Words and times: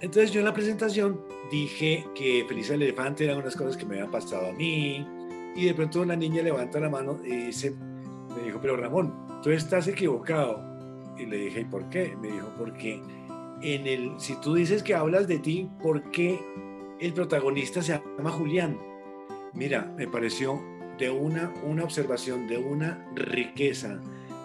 Entonces 0.00 0.30
yo 0.30 0.40
en 0.40 0.46
la 0.46 0.54
presentación 0.54 1.20
dije 1.50 2.06
que 2.14 2.44
Feliz 2.48 2.70
el 2.70 2.82
Elefante 2.82 3.24
eran 3.24 3.38
unas 3.38 3.56
cosas 3.56 3.76
que 3.76 3.84
me 3.84 3.96
habían 3.96 4.10
pasado 4.10 4.48
a 4.48 4.52
mí 4.52 5.04
y 5.56 5.64
de 5.64 5.74
pronto 5.74 6.02
una 6.02 6.14
niña 6.14 6.42
levanta 6.42 6.78
la 6.78 6.88
mano 6.88 7.18
y 7.24 7.46
dice, 7.46 7.72
me 8.36 8.44
dijo, 8.44 8.60
pero 8.60 8.76
Ramón, 8.76 9.12
tú 9.42 9.50
estás 9.50 9.88
equivocado. 9.88 10.62
Y 11.18 11.26
le 11.26 11.36
dije, 11.38 11.62
¿y 11.62 11.64
por 11.64 11.88
qué? 11.88 12.16
Me 12.20 12.28
dijo, 12.28 12.48
porque 12.56 13.02
en 13.62 13.86
el, 13.88 14.12
si 14.20 14.40
tú 14.40 14.54
dices 14.54 14.84
que 14.84 14.94
hablas 14.94 15.26
de 15.26 15.40
ti, 15.40 15.68
¿por 15.82 16.12
qué 16.12 16.38
el 17.00 17.12
protagonista 17.12 17.82
se 17.82 18.00
llama 18.16 18.30
Julián? 18.30 18.78
Mira, 19.52 19.92
me 19.96 20.06
pareció 20.06 20.62
de 20.96 21.10
una, 21.10 21.52
una 21.64 21.82
observación, 21.82 22.46
de 22.46 22.58
una 22.58 23.08
riqueza, 23.16 24.00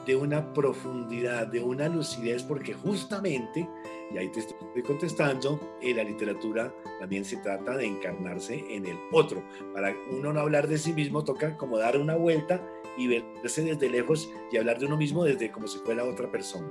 de 0.06 0.16
una 0.16 0.54
profundidad, 0.54 1.48
de 1.48 1.62
una 1.62 1.88
lucidez, 1.88 2.44
porque 2.44 2.74
justamente, 2.74 3.68
y 4.14 4.18
ahí 4.18 4.30
te 4.30 4.42
estoy 4.42 4.84
contestando, 4.84 5.60
en 5.82 5.98
la 5.98 6.04
literatura 6.04 6.74
también 7.00 7.26
se 7.26 7.38
trata 7.38 7.78
de 7.78 7.86
encarnarse 7.86 8.64
en 8.70 8.86
el 8.86 8.98
otro. 9.12 9.44
Para 9.74 9.96
uno 10.12 10.34
no 10.34 10.40
hablar 10.40 10.68
de 10.68 10.78
sí 10.78 10.94
mismo, 10.94 11.24
toca 11.24 11.58
como 11.58 11.78
dar 11.78 11.98
una 11.98 12.16
vuelta 12.16 12.62
y 12.98 13.08
verse 13.08 13.64
desde 13.64 13.90
lejos 13.90 14.30
y 14.52 14.58
hablar 14.58 14.80
de 14.80 14.86
uno 14.86 14.98
mismo 14.98 15.24
desde 15.24 15.52
como 15.52 15.68
si 15.68 15.80
fuera 15.80 16.04
otra 16.04 16.32
persona. 16.32 16.70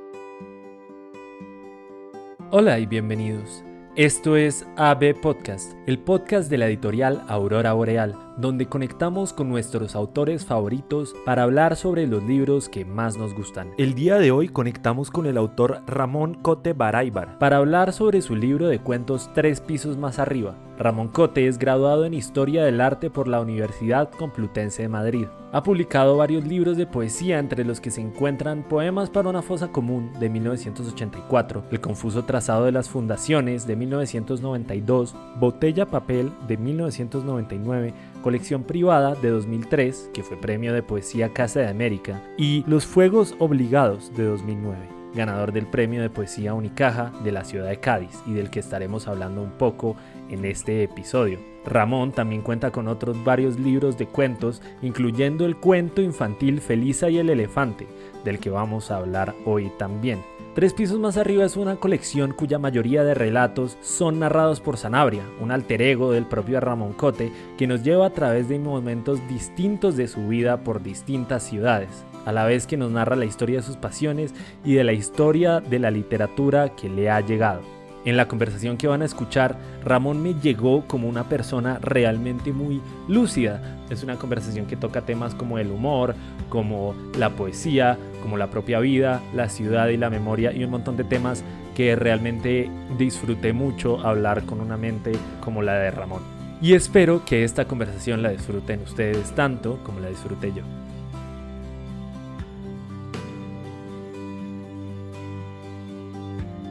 Hola 2.51 2.79
y 2.79 2.87
bienvenidos. 2.87 3.65
Esto 3.97 4.37
es 4.37 4.67
AB 4.77 5.21
Podcast, 5.21 5.75
el 5.87 5.99
podcast 5.99 6.51
de 6.51 6.59
la 6.59 6.67
editorial 6.67 7.25
Aurora 7.29 7.75
Boreal, 7.75 8.22
donde 8.37 8.67
conectamos 8.67 9.33
con 9.33 9.49
nuestros 9.49 9.95
autores 9.95 10.45
favoritos 10.45 11.15
para 11.25 11.43
hablar 11.43 11.77
sobre 11.77 12.07
los 12.07 12.23
libros 12.23 12.69
que 12.69 12.85
más 12.85 13.17
nos 13.17 13.35
gustan. 13.35 13.71
El 13.79 13.95
día 13.95 14.19
de 14.19 14.31
hoy 14.31 14.49
conectamos 14.49 15.11
con 15.11 15.27
el 15.27 15.37
autor 15.37 15.83
Ramón 15.87 16.35
Cote 16.35 16.73
Baraybar 16.73 17.39
para 17.39 17.59
hablar 17.59 17.93
sobre 17.93 18.23
su 18.23 18.37
libro 18.37 18.69
de 18.69 18.81
cuentos 18.81 19.31
Tres 19.34 19.61
pisos 19.61 19.97
más 19.97 20.19
arriba. 20.19 20.56
Ramón 20.83 21.08
Cote 21.08 21.47
es 21.47 21.58
graduado 21.58 22.05
en 22.05 22.12
Historia 22.12 22.64
del 22.64 22.80
Arte 22.80 23.08
por 23.08 23.28
la 23.28 23.41
Universidad 23.41 24.11
Complutense 24.11 24.83
de 24.83 24.88
Madrid. 24.88 25.27
Ha 25.52 25.62
publicado 25.62 26.16
varios 26.16 26.44
libros 26.44 26.77
de 26.77 26.86
poesía 26.86 27.38
entre 27.38 27.64
los 27.64 27.80
que 27.80 27.92
se 27.92 28.00
encuentran 28.00 28.64
Poemas 28.64 29.08
para 29.08 29.28
una 29.28 29.42
fosa 29.42 29.69
común 29.69 30.10
de 30.19 30.28
1984, 30.28 31.66
El 31.70 31.80
confuso 31.80 32.25
trazado 32.25 32.64
de 32.64 32.72
las 32.72 32.88
fundaciones 32.88 33.64
de 33.64 33.77
1992, 33.77 35.14
Botella 35.38 35.86
Papel 35.86 36.33
de 36.48 36.56
1999, 36.56 37.94
Colección 38.20 38.64
Privada 38.64 39.14
de 39.14 39.30
2003, 39.30 40.10
que 40.12 40.25
fue 40.25 40.36
Premio 40.36 40.75
de 40.75 40.83
Poesía 40.83 41.33
Casa 41.33 41.60
de 41.60 41.69
América, 41.69 42.20
y 42.36 42.64
Los 42.66 42.86
Fuegos 42.86 43.36
Obligados 43.38 44.12
de 44.16 44.25
2009, 44.25 44.88
ganador 45.14 45.53
del 45.53 45.66
Premio 45.66 46.03
de 46.03 46.10
Poesía 46.10 46.55
Unicaja 46.55 47.12
de 47.22 47.30
la 47.30 47.44
ciudad 47.44 47.69
de 47.69 47.78
Cádiz 47.78 48.22
y 48.27 48.33
del 48.33 48.50
que 48.50 48.60
estaremos 48.60 49.06
hablando 49.06 49.42
un 49.42 49.53
poco 49.53 49.97
en 50.33 50.44
este 50.44 50.83
episodio. 50.83 51.38
Ramón 51.64 52.11
también 52.12 52.42
cuenta 52.42 52.72
con 52.72 52.88
otros 52.88 53.22
varios 53.22 53.58
libros 53.58 53.97
de 53.97 54.06
cuentos, 54.06 54.61
incluyendo 54.83 55.47
el 55.47 55.56
cuento 55.56 56.02
infantil 56.02 56.61
Felisa 56.61 57.08
y 57.08 57.19
el 57.19 57.30
Elefante, 57.30 57.86
del 58.25 58.38
que 58.41 58.50
vamos 58.50 58.91
a 58.91 58.97
hablar 58.97 59.34
hoy 59.44 59.70
también. 59.78 60.20
Tres 60.55 60.75
pisos 60.75 60.98
más 60.98 61.16
arriba 61.16 61.47
es 61.47 61.56
una 61.56 61.77
colección 61.77 62.33
cuya 62.33 62.58
mayoría 62.58 63.05
de 63.05 63.14
relatos 63.14 63.78
son 63.80 64.19
narrados 64.19 64.60
por 64.60 64.77
Sanabria, 64.77 65.22
un 65.41 65.50
alter 65.50 65.80
ego 65.80 66.12
del 66.12 66.27
propio 66.27 66.60
Ramón 66.60 66.92
Cote, 66.92 67.33
que 67.56 67.66
nos 67.66 67.83
lleva 67.83 68.06
a 68.06 68.12
través 68.12 68.50
de 68.50 68.58
momentos 68.58 69.27
distintos 69.28 69.97
de 69.97 70.08
su 70.08 70.28
vida 70.28 70.62
por 70.62 70.83
distintas 70.83 71.42
ciudades, 71.42 72.05
a 72.27 72.33
la 72.33 72.44
vez 72.44 72.66
que 72.66 72.77
nos 72.77 72.91
narra 72.91 73.16
la 73.16 73.25
historia 73.25 73.56
de 73.56 73.62
sus 73.62 73.78
pasiones 73.78 74.34
y 74.62 74.75
de 74.75 74.84
la 74.84 74.92
historia 74.92 75.60
de 75.60 75.78
la 75.78 75.91
literatura 75.91 76.77
que 76.77 76.91
le 76.91 77.08
ha 77.08 77.20
llegado. 77.22 77.72
En 78.05 78.17
la 78.17 78.27
conversación 78.27 78.77
que 78.77 78.89
van 78.89 79.03
a 79.03 79.05
escuchar, 79.05 79.56
Ramón 79.84 80.20
me 80.20 80.34
llegó 80.34 80.84
como 80.89 81.08
una 81.08 81.28
persona 81.28 81.78
realmente 81.81 82.53
muy 82.53 82.81
lúcida. 83.06 83.78
Es 83.91 84.03
una 84.03 84.16
conversación 84.16 84.66
que 84.66 84.77
toca 84.77 85.03
temas 85.03 85.37
como 85.37 85.59
el 85.59 85.71
humor, 85.71 86.16
como 86.49 86.97
la 87.16 87.31
poesía, 87.31 87.97
como 88.21 88.37
la 88.37 88.50
propia 88.50 88.81
vida, 88.81 89.21
la 89.34 89.49
ciudad 89.49 89.88
y 89.88 89.97
la 89.97 90.10
memoria 90.10 90.53
y 90.53 90.65
un 90.65 90.71
montón 90.71 90.97
de 90.97 91.04
temas 91.04 91.44
que 91.77 91.94
realmente 91.94 92.69
disfruté 92.99 93.53
mucho 93.53 94.00
hablar 94.00 94.43
con 94.44 94.60
una 94.60 94.77
mente 94.77 95.12
como 95.41 95.62
la 95.62 95.75
de 95.75 95.93
Ramón. 95.93 96.22
Y 96.60 96.75
espero 96.75 97.25
que 97.25 97.44
esta 97.44 97.66
conversación 97.66 98.22
la 98.22 98.31
disfruten 98.31 98.81
ustedes 98.82 99.32
tanto 99.34 99.78
como 99.84 100.00
la 100.00 100.09
disfruté 100.09 100.53
yo. 100.53 100.62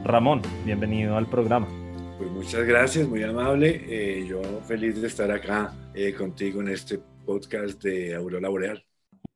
Ramón, 0.04 0.42
bienvenido 0.64 1.16
al 1.16 1.28
programa. 1.28 1.68
Pues 2.18 2.30
muchas 2.30 2.64
gracias, 2.64 3.06
muy 3.06 3.22
amable. 3.22 3.84
Eh, 3.88 4.26
yo 4.26 4.42
feliz 4.66 5.00
de 5.00 5.06
estar 5.06 5.30
acá 5.30 5.72
eh, 5.94 6.12
contigo 6.12 6.60
en 6.60 6.68
este 6.68 6.98
podcast 7.24 7.80
de 7.82 8.14
Aurora 8.14 8.48
Boreal. 8.48 8.84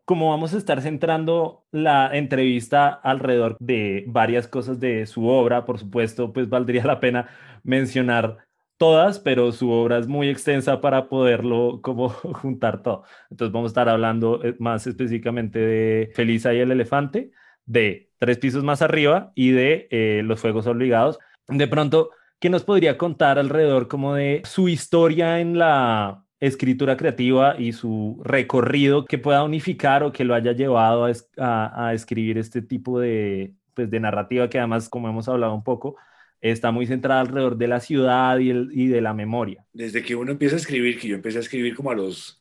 Como 0.05 0.31
vamos 0.31 0.55
a 0.55 0.59
estar 0.59 0.83
centrando 0.83 1.67
la 1.71 2.11
entrevista 2.17 2.89
alrededor 2.89 3.57
de 3.61 4.05
varias 4.09 4.49
cosas 4.49 4.81
de 4.81 5.07
su 5.07 5.27
obra, 5.27 5.65
por 5.65 5.79
supuesto, 5.79 6.33
pues 6.33 6.49
valdría 6.49 6.85
la 6.85 7.01
pena 7.01 7.29
mencionar 7.63 8.39
todas, 8.77 9.21
pero 9.21 9.53
su 9.53 9.71
obra 9.71 9.99
es 9.99 10.09
muy 10.09 10.29
extensa 10.29 10.81
para 10.81 11.09
poderlo 11.09 11.81
como 11.81 12.09
juntar 12.11 12.83
todo. 12.83 13.05
Entonces 13.31 13.53
vamos 13.53 13.69
a 13.69 13.73
estar 13.73 13.89
hablando 13.89 14.45
eh, 14.45 14.57
más 14.59 14.87
específicamente 14.87 15.61
de 15.61 16.13
Felisa 16.15 16.53
y 16.55 16.59
el 16.59 16.73
elefante, 16.73 17.31
de 17.65 18.06
tres 18.19 18.39
pisos 18.39 18.65
más 18.65 18.83
arriba 18.83 19.33
y 19.35 19.51
de 19.51 19.89
eh, 19.91 20.23
los 20.25 20.41
fuegos 20.41 20.67
obligados. 20.67 21.19
De 21.49 21.67
pronto, 21.69 22.11
¿qué 22.41 22.51
nos 22.51 22.65
podría 22.65 22.99
contar 22.99 23.39
alrededor 23.39 23.89
como 23.89 24.15
de 24.15 24.43
su 24.45 24.69
historia 24.69 25.41
en 25.41 25.59
la 25.59 26.25
escritura 26.41 26.97
creativa 26.97 27.57
y 27.59 27.73
su 27.73 28.21
recorrido 28.25 29.05
que 29.05 29.19
pueda 29.19 29.43
unificar 29.43 30.03
o 30.03 30.13
que 30.13 30.25
lo 30.25 30.35
haya 30.35 30.53
llevado 30.53 31.11
a, 31.39 31.95
escribir 31.95 32.39
este 32.39 32.63
tipo 32.63 33.01
de, 33.01 33.55
pues, 33.75 33.91
de 33.91 34.01
narrativa 34.01 34.51
que 34.51 34.59
además, 34.59 34.89
como 34.89 35.09
hemos 35.09 35.29
hablado 35.29 35.55
un 35.55 35.65
poco, 35.65 35.97
está 36.41 36.71
muy 36.71 36.87
centrada 36.87 37.21
alrededor 37.21 37.57
de 37.57 37.69
la 37.69 37.81
ciudad 37.81 38.39
y, 38.39 38.51
y 38.51 38.89
de 38.89 39.01
la 39.01 39.15
memoria. 39.15 39.65
Desde 39.73 40.03
que 40.03 40.15
uno 40.15 40.33
empieza 40.33 40.57
a 40.57 40.59
escribir, 40.59 40.99
que 40.99 41.09
yo 41.09 41.17
empecé 41.17 41.39
a 41.39 41.43
escribir 41.43 41.75
como 41.75 41.91
a 41.91 41.95
los, 41.95 42.41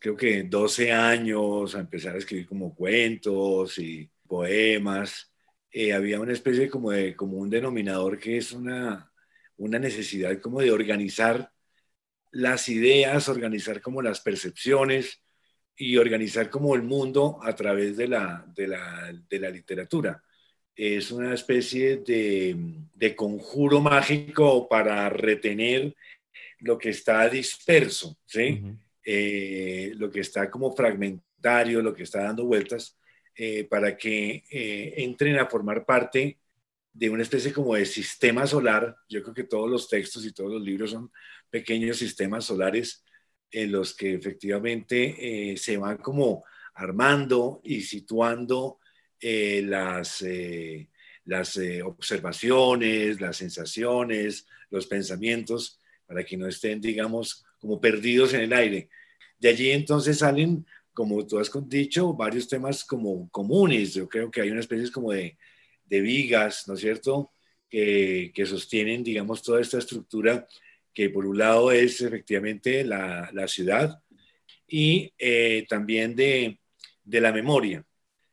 creo 0.00 0.16
que 0.16 0.42
12 0.42 0.92
años, 0.92 1.74
a 1.74 1.80
empezar 1.80 2.14
a 2.16 2.18
escribir 2.18 2.46
como 2.46 2.74
cuentos 2.74 3.78
y 3.78 4.10
poemas, 4.28 5.32
eh, 5.72 5.92
había 5.92 6.20
una 6.20 6.32
especie 6.32 6.68
como 6.68 6.92
de 6.92 7.16
como 7.16 7.38
un 7.38 7.50
denominador 7.50 8.18
que 8.18 8.36
es 8.36 8.52
una, 8.52 9.10
una 9.56 9.78
necesidad 9.78 10.40
como 10.40 10.60
de 10.60 10.70
organizar 10.70 11.50
las 12.30 12.68
ideas, 12.68 13.28
organizar 13.28 13.80
como 13.80 14.02
las 14.02 14.20
percepciones 14.20 15.20
y 15.76 15.96
organizar 15.96 16.50
como 16.50 16.74
el 16.74 16.82
mundo 16.82 17.38
a 17.42 17.54
través 17.54 17.96
de 17.96 18.08
la, 18.08 18.44
de 18.54 18.68
la, 18.68 19.12
de 19.28 19.38
la 19.40 19.50
literatura. 19.50 20.22
Es 20.74 21.10
una 21.10 21.34
especie 21.34 21.98
de, 21.98 22.56
de, 22.94 23.16
conjuro 23.16 23.80
mágico 23.80 24.68
para 24.68 25.08
retener 25.08 25.94
lo 26.60 26.78
que 26.78 26.90
está 26.90 27.28
disperso, 27.28 28.16
¿sí? 28.26 28.62
Eh, 29.04 29.92
lo 29.96 30.10
que 30.10 30.20
está 30.20 30.50
como 30.50 30.74
fragmentario, 30.74 31.82
lo 31.82 31.94
que 31.94 32.02
está 32.02 32.24
dando 32.24 32.44
vueltas, 32.44 32.96
eh, 33.40 33.68
para 33.70 33.96
que 33.96 34.42
eh, 34.50 34.94
entren 34.96 35.38
a 35.38 35.46
formar 35.46 35.86
parte 35.86 36.40
de 36.92 37.08
una 37.08 37.22
especie 37.22 37.52
como 37.52 37.76
de 37.76 37.86
sistema 37.86 38.48
solar. 38.48 38.96
Yo 39.08 39.22
creo 39.22 39.32
que 39.32 39.44
todos 39.44 39.70
los 39.70 39.88
textos 39.88 40.26
y 40.26 40.32
todos 40.32 40.50
los 40.54 40.60
libros 40.60 40.90
son 40.90 41.12
pequeños 41.48 41.98
sistemas 41.98 42.46
solares 42.46 43.04
en 43.52 43.70
los 43.70 43.94
que 43.94 44.14
efectivamente 44.14 45.52
eh, 45.52 45.56
se 45.56 45.76
van 45.76 45.98
como 45.98 46.42
armando 46.74 47.60
y 47.62 47.82
situando 47.82 48.80
las, 49.20 50.24
las 51.24 51.60
observaciones, 51.84 53.20
las 53.20 53.36
sensaciones, 53.36 54.48
los 54.68 54.88
pensamientos, 54.88 55.78
para 56.06 56.24
que 56.24 56.36
no 56.36 56.48
estén, 56.48 56.80
digamos, 56.80 57.44
como 57.60 57.80
perdidos 57.80 58.34
en 58.34 58.40
el 58.40 58.52
aire. 58.52 58.88
De 59.38 59.50
allí 59.50 59.70
entonces 59.70 60.18
salen 60.18 60.66
como 60.98 61.24
tú 61.24 61.38
has 61.38 61.48
dicho, 61.68 62.12
varios 62.12 62.48
temas 62.48 62.84
como 62.84 63.30
comunes. 63.30 63.94
Yo 63.94 64.08
creo 64.08 64.32
que 64.32 64.40
hay 64.40 64.50
una 64.50 64.58
especie 64.58 64.90
como 64.90 65.12
de, 65.12 65.38
de 65.84 66.00
vigas, 66.00 66.66
¿no 66.66 66.74
es 66.74 66.80
cierto?, 66.80 67.30
que, 67.70 68.32
que, 68.34 68.44
sostienen, 68.44 69.04
digamos, 69.04 69.40
toda 69.40 69.60
esta 69.60 69.78
estructura 69.78 70.48
que 70.92 71.08
por 71.10 71.24
un 71.24 71.38
lado 71.38 71.70
es 71.70 72.00
efectivamente 72.00 72.82
la, 72.82 73.30
la 73.32 73.46
ciudad 73.46 74.02
y 74.66 75.14
eh, 75.16 75.66
también 75.68 76.16
de, 76.16 76.58
de, 77.04 77.20
la 77.20 77.30
memoria, 77.30 77.86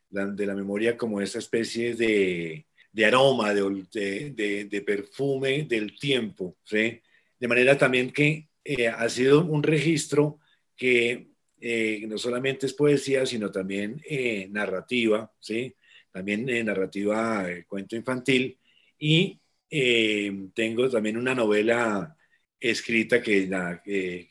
de 0.10 0.46
la 0.48 0.56
memoria 0.56 0.98
como 0.98 1.22
esa 1.22 1.38
especie 1.38 1.94
de, 1.94 2.66
de 2.92 3.06
aroma, 3.06 3.54
de, 3.54 4.84
perfume 4.84 5.66
del 5.66 6.00
tiempo, 6.00 6.58
¿sí? 6.64 7.00
De 7.40 7.48
manera 7.48 7.78
también 7.78 8.10
que 8.10 8.50
eh, 8.64 8.88
ha 8.88 9.08
sido 9.08 9.46
un 9.46 9.62
registro 9.62 10.40
que 10.76 11.35
eh, 11.68 12.06
no 12.08 12.20
solamente 12.20 12.68
es 12.68 12.74
poesía, 12.74 13.26
sino 13.26 13.50
también 13.50 14.00
eh, 14.08 14.48
narrativa, 14.52 15.32
¿sí? 15.40 15.76
También 16.12 16.48
eh, 16.48 16.64
narrativa, 16.64 17.48
cuento 17.68 17.96
infantil, 17.96 18.60
y 19.00 19.40
eh, 19.72 20.32
tengo 20.54 20.88
también 20.92 21.18
una 21.18 21.34
novela 21.34 22.16
escrita 22.60 23.20
que, 23.20 23.50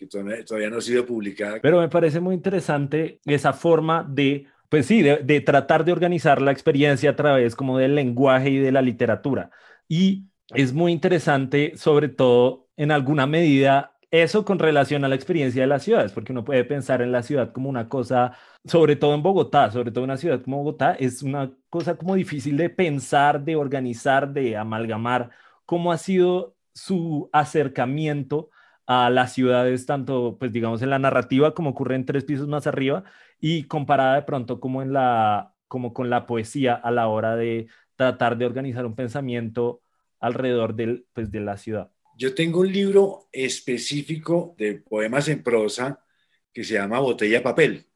todavía, 0.08 0.70
no 0.70 0.76
ha 0.76 0.80
sido 0.80 1.04
publicada. 1.04 1.58
Pero 1.60 1.80
me 1.80 1.88
parece 1.88 2.20
muy 2.20 2.36
interesante 2.36 3.18
esa 3.26 3.52
forma 3.52 4.06
de, 4.08 4.46
pues 4.68 4.86
sí, 4.86 5.02
de, 5.02 5.16
de, 5.16 5.40
tratar 5.40 5.84
de 5.84 5.90
organizar 5.90 6.40
la 6.40 6.52
experiencia 6.52 7.10
a 7.10 7.16
través 7.16 7.56
como 7.56 7.78
del 7.78 7.96
lenguaje 7.96 8.50
y 8.50 8.58
de 8.58 8.70
la 8.70 8.80
literatura. 8.80 9.50
Y 9.88 10.26
es 10.54 10.72
muy 10.72 10.92
interesante, 10.92 11.72
sobre 11.74 12.08
todo 12.08 12.68
en 12.76 12.92
alguna 12.92 13.26
medida, 13.26 13.93
eso 14.22 14.44
con 14.44 14.58
relación 14.58 15.04
a 15.04 15.08
la 15.08 15.14
experiencia 15.16 15.62
de 15.62 15.66
las 15.68 15.82
ciudades, 15.82 16.12
porque 16.12 16.32
uno 16.32 16.44
puede 16.44 16.64
pensar 16.64 17.02
en 17.02 17.12
la 17.12 17.22
ciudad 17.22 17.52
como 17.52 17.68
una 17.68 17.88
cosa, 17.88 18.36
sobre 18.64 18.96
todo 18.96 19.14
en 19.14 19.22
Bogotá, 19.22 19.70
sobre 19.70 19.90
todo 19.90 20.04
una 20.04 20.16
ciudad 20.16 20.42
como 20.42 20.58
Bogotá, 20.58 20.92
es 20.94 21.22
una 21.22 21.52
cosa 21.68 21.96
como 21.96 22.14
difícil 22.14 22.56
de 22.56 22.70
pensar, 22.70 23.44
de 23.44 23.56
organizar, 23.56 24.32
de 24.32 24.56
amalgamar. 24.56 25.30
¿Cómo 25.66 25.92
ha 25.92 25.98
sido 25.98 26.56
su 26.74 27.28
acercamiento 27.32 28.50
a 28.86 29.10
las 29.10 29.32
ciudades, 29.32 29.86
tanto, 29.86 30.36
pues 30.38 30.52
digamos, 30.52 30.82
en 30.82 30.90
la 30.90 30.98
narrativa, 30.98 31.54
como 31.54 31.70
ocurre 31.70 31.96
en 31.96 32.04
tres 32.06 32.24
pisos 32.24 32.48
más 32.48 32.66
arriba, 32.66 33.04
y 33.40 33.64
comparada 33.64 34.16
de 34.16 34.22
pronto 34.22 34.60
como 34.60 34.82
en 34.82 34.92
la, 34.92 35.54
como 35.68 35.92
con 35.94 36.10
la 36.10 36.26
poesía 36.26 36.74
a 36.74 36.90
la 36.90 37.08
hora 37.08 37.36
de 37.36 37.68
tratar 37.96 38.36
de 38.38 38.46
organizar 38.46 38.86
un 38.86 38.94
pensamiento 38.94 39.82
alrededor 40.20 40.74
del, 40.74 41.06
pues, 41.14 41.30
de 41.30 41.40
la 41.40 41.56
ciudad? 41.56 41.90
Yo 42.16 42.34
tengo 42.34 42.60
un 42.60 42.72
libro 42.72 43.28
específico 43.32 44.54
de 44.56 44.74
poemas 44.74 45.28
en 45.28 45.42
prosa 45.42 46.04
que 46.52 46.62
se 46.62 46.74
llama 46.74 47.00
Botella 47.00 47.42
Papel. 47.42 47.86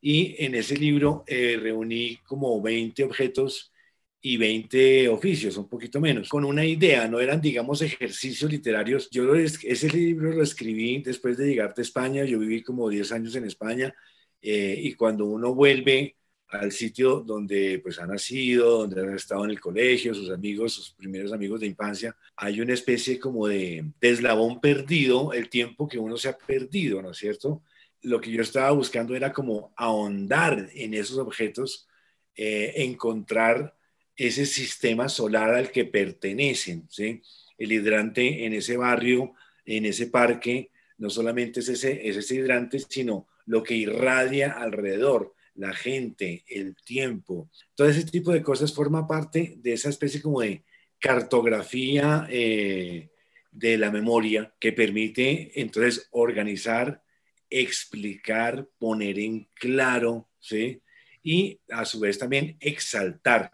Y 0.00 0.34
en 0.44 0.54
ese 0.56 0.76
libro 0.76 1.24
eh, 1.26 1.58
reuní 1.60 2.16
como 2.26 2.60
20 2.60 3.04
objetos 3.04 3.72
y 4.20 4.36
20 4.36 5.08
oficios, 5.08 5.56
un 5.56 5.68
poquito 5.68 6.00
menos, 6.00 6.28
con 6.28 6.44
una 6.44 6.64
idea, 6.64 7.08
no 7.08 7.20
eran, 7.20 7.40
digamos, 7.40 7.80
ejercicios 7.80 8.50
literarios. 8.50 9.08
Yo 9.10 9.34
ese 9.34 9.88
libro 9.88 10.32
lo 10.32 10.42
escribí 10.42 11.00
después 11.02 11.36
de 11.38 11.46
llegar 11.46 11.74
de 11.74 11.82
España, 11.82 12.24
yo 12.24 12.38
viví 12.38 12.62
como 12.62 12.88
10 12.88 13.12
años 13.12 13.34
en 13.36 13.44
España, 13.44 13.94
eh, 14.42 14.78
y 14.82 14.94
cuando 14.94 15.26
uno 15.26 15.54
vuelve 15.54 16.16
al 16.50 16.72
sitio 16.72 17.20
donde 17.20 17.78
pues 17.82 17.98
ha 17.98 18.06
nacido, 18.06 18.78
donde 18.78 19.00
ha 19.00 19.14
estado 19.14 19.44
en 19.44 19.50
el 19.50 19.60
colegio, 19.60 20.14
sus 20.14 20.30
amigos, 20.30 20.72
sus 20.72 20.90
primeros 20.90 21.32
amigos 21.32 21.60
de 21.60 21.66
infancia, 21.66 22.16
hay 22.36 22.60
una 22.60 22.74
especie 22.74 23.18
como 23.18 23.46
de, 23.46 23.84
eslabón 24.00 24.60
perdido, 24.60 25.32
el 25.32 25.48
tiempo 25.48 25.86
que 25.88 25.98
uno 25.98 26.16
se 26.16 26.28
ha 26.28 26.36
perdido, 26.36 27.00
¿no 27.02 27.12
es 27.12 27.18
cierto? 27.18 27.62
Lo 28.02 28.20
que 28.20 28.30
yo 28.30 28.42
estaba 28.42 28.70
buscando 28.72 29.14
era 29.14 29.32
como 29.32 29.72
ahondar 29.76 30.68
en 30.74 30.94
esos 30.94 31.18
objetos, 31.18 31.86
eh, 32.34 32.72
encontrar 32.76 33.76
ese 34.16 34.44
sistema 34.44 35.08
solar 35.08 35.54
al 35.54 35.70
que 35.70 35.84
pertenecen, 35.84 36.86
¿sí? 36.90 37.22
El 37.58 37.72
hidrante 37.72 38.44
en 38.44 38.54
ese 38.54 38.76
barrio, 38.76 39.34
en 39.64 39.86
ese 39.86 40.08
parque, 40.08 40.70
no 40.98 41.10
solamente 41.10 41.60
es 41.60 41.68
ese, 41.68 42.08
es 42.08 42.16
ese 42.16 42.34
hidrante, 42.36 42.78
sino 42.80 43.28
lo 43.46 43.62
que 43.62 43.74
irradia 43.74 44.52
alrededor 44.52 45.34
la 45.54 45.74
gente, 45.74 46.44
el 46.48 46.76
tiempo, 46.76 47.50
todo 47.74 47.88
ese 47.88 48.04
tipo 48.04 48.32
de 48.32 48.42
cosas 48.42 48.72
forma 48.72 49.06
parte 49.06 49.54
de 49.58 49.72
esa 49.72 49.88
especie 49.88 50.22
como 50.22 50.40
de 50.40 50.64
cartografía 50.98 52.26
eh, 52.30 53.10
de 53.50 53.78
la 53.78 53.90
memoria 53.90 54.54
que 54.60 54.72
permite 54.72 55.60
entonces 55.60 56.08
organizar, 56.12 57.02
explicar, 57.48 58.68
poner 58.78 59.18
en 59.18 59.48
claro, 59.54 60.28
¿sí? 60.38 60.80
Y 61.22 61.58
a 61.70 61.84
su 61.84 62.00
vez 62.00 62.18
también 62.18 62.56
exaltar, 62.60 63.50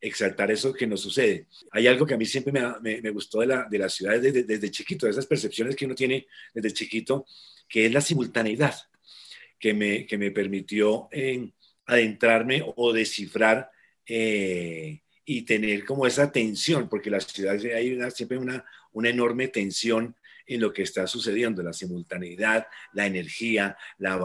exaltar 0.00 0.50
eso 0.50 0.72
que 0.72 0.86
nos 0.86 1.00
sucede. 1.00 1.48
Hay 1.72 1.86
algo 1.86 2.06
que 2.06 2.14
a 2.14 2.18
mí 2.18 2.24
siempre 2.24 2.52
me, 2.80 3.10
gustó 3.10 3.40
de 3.40 3.46
la, 3.46 3.66
de 3.68 3.78
las 3.78 3.94
ciudades 3.94 4.22
desde, 4.22 4.44
desde 4.44 4.70
chiquito, 4.70 5.06
de 5.06 5.12
esas 5.12 5.26
percepciones 5.26 5.74
que 5.76 5.86
uno 5.86 5.94
tiene 5.94 6.26
desde 6.54 6.72
chiquito, 6.72 7.26
que 7.68 7.86
es 7.86 7.92
la 7.92 8.00
simultaneidad 8.00 8.74
que 9.64 9.72
me, 9.72 10.04
que 10.04 10.18
me 10.18 10.30
permitió 10.30 11.08
eh, 11.10 11.50
adentrarme 11.86 12.62
o 12.76 12.92
descifrar 12.92 13.70
eh, 14.06 15.00
y 15.24 15.40
tener 15.40 15.86
como 15.86 16.06
esa 16.06 16.30
tensión, 16.30 16.86
porque 16.86 17.08
la 17.08 17.18
ciudad 17.18 17.54
hay 17.74 17.98
siempre 18.10 18.36
una, 18.36 18.62
una 18.92 19.08
enorme 19.08 19.48
tensión 19.48 20.14
en 20.46 20.60
lo 20.60 20.70
que 20.70 20.82
está 20.82 21.06
sucediendo, 21.06 21.62
la 21.62 21.72
simultaneidad, 21.72 22.66
la 22.92 23.06
energía, 23.06 23.74
la 23.96 24.18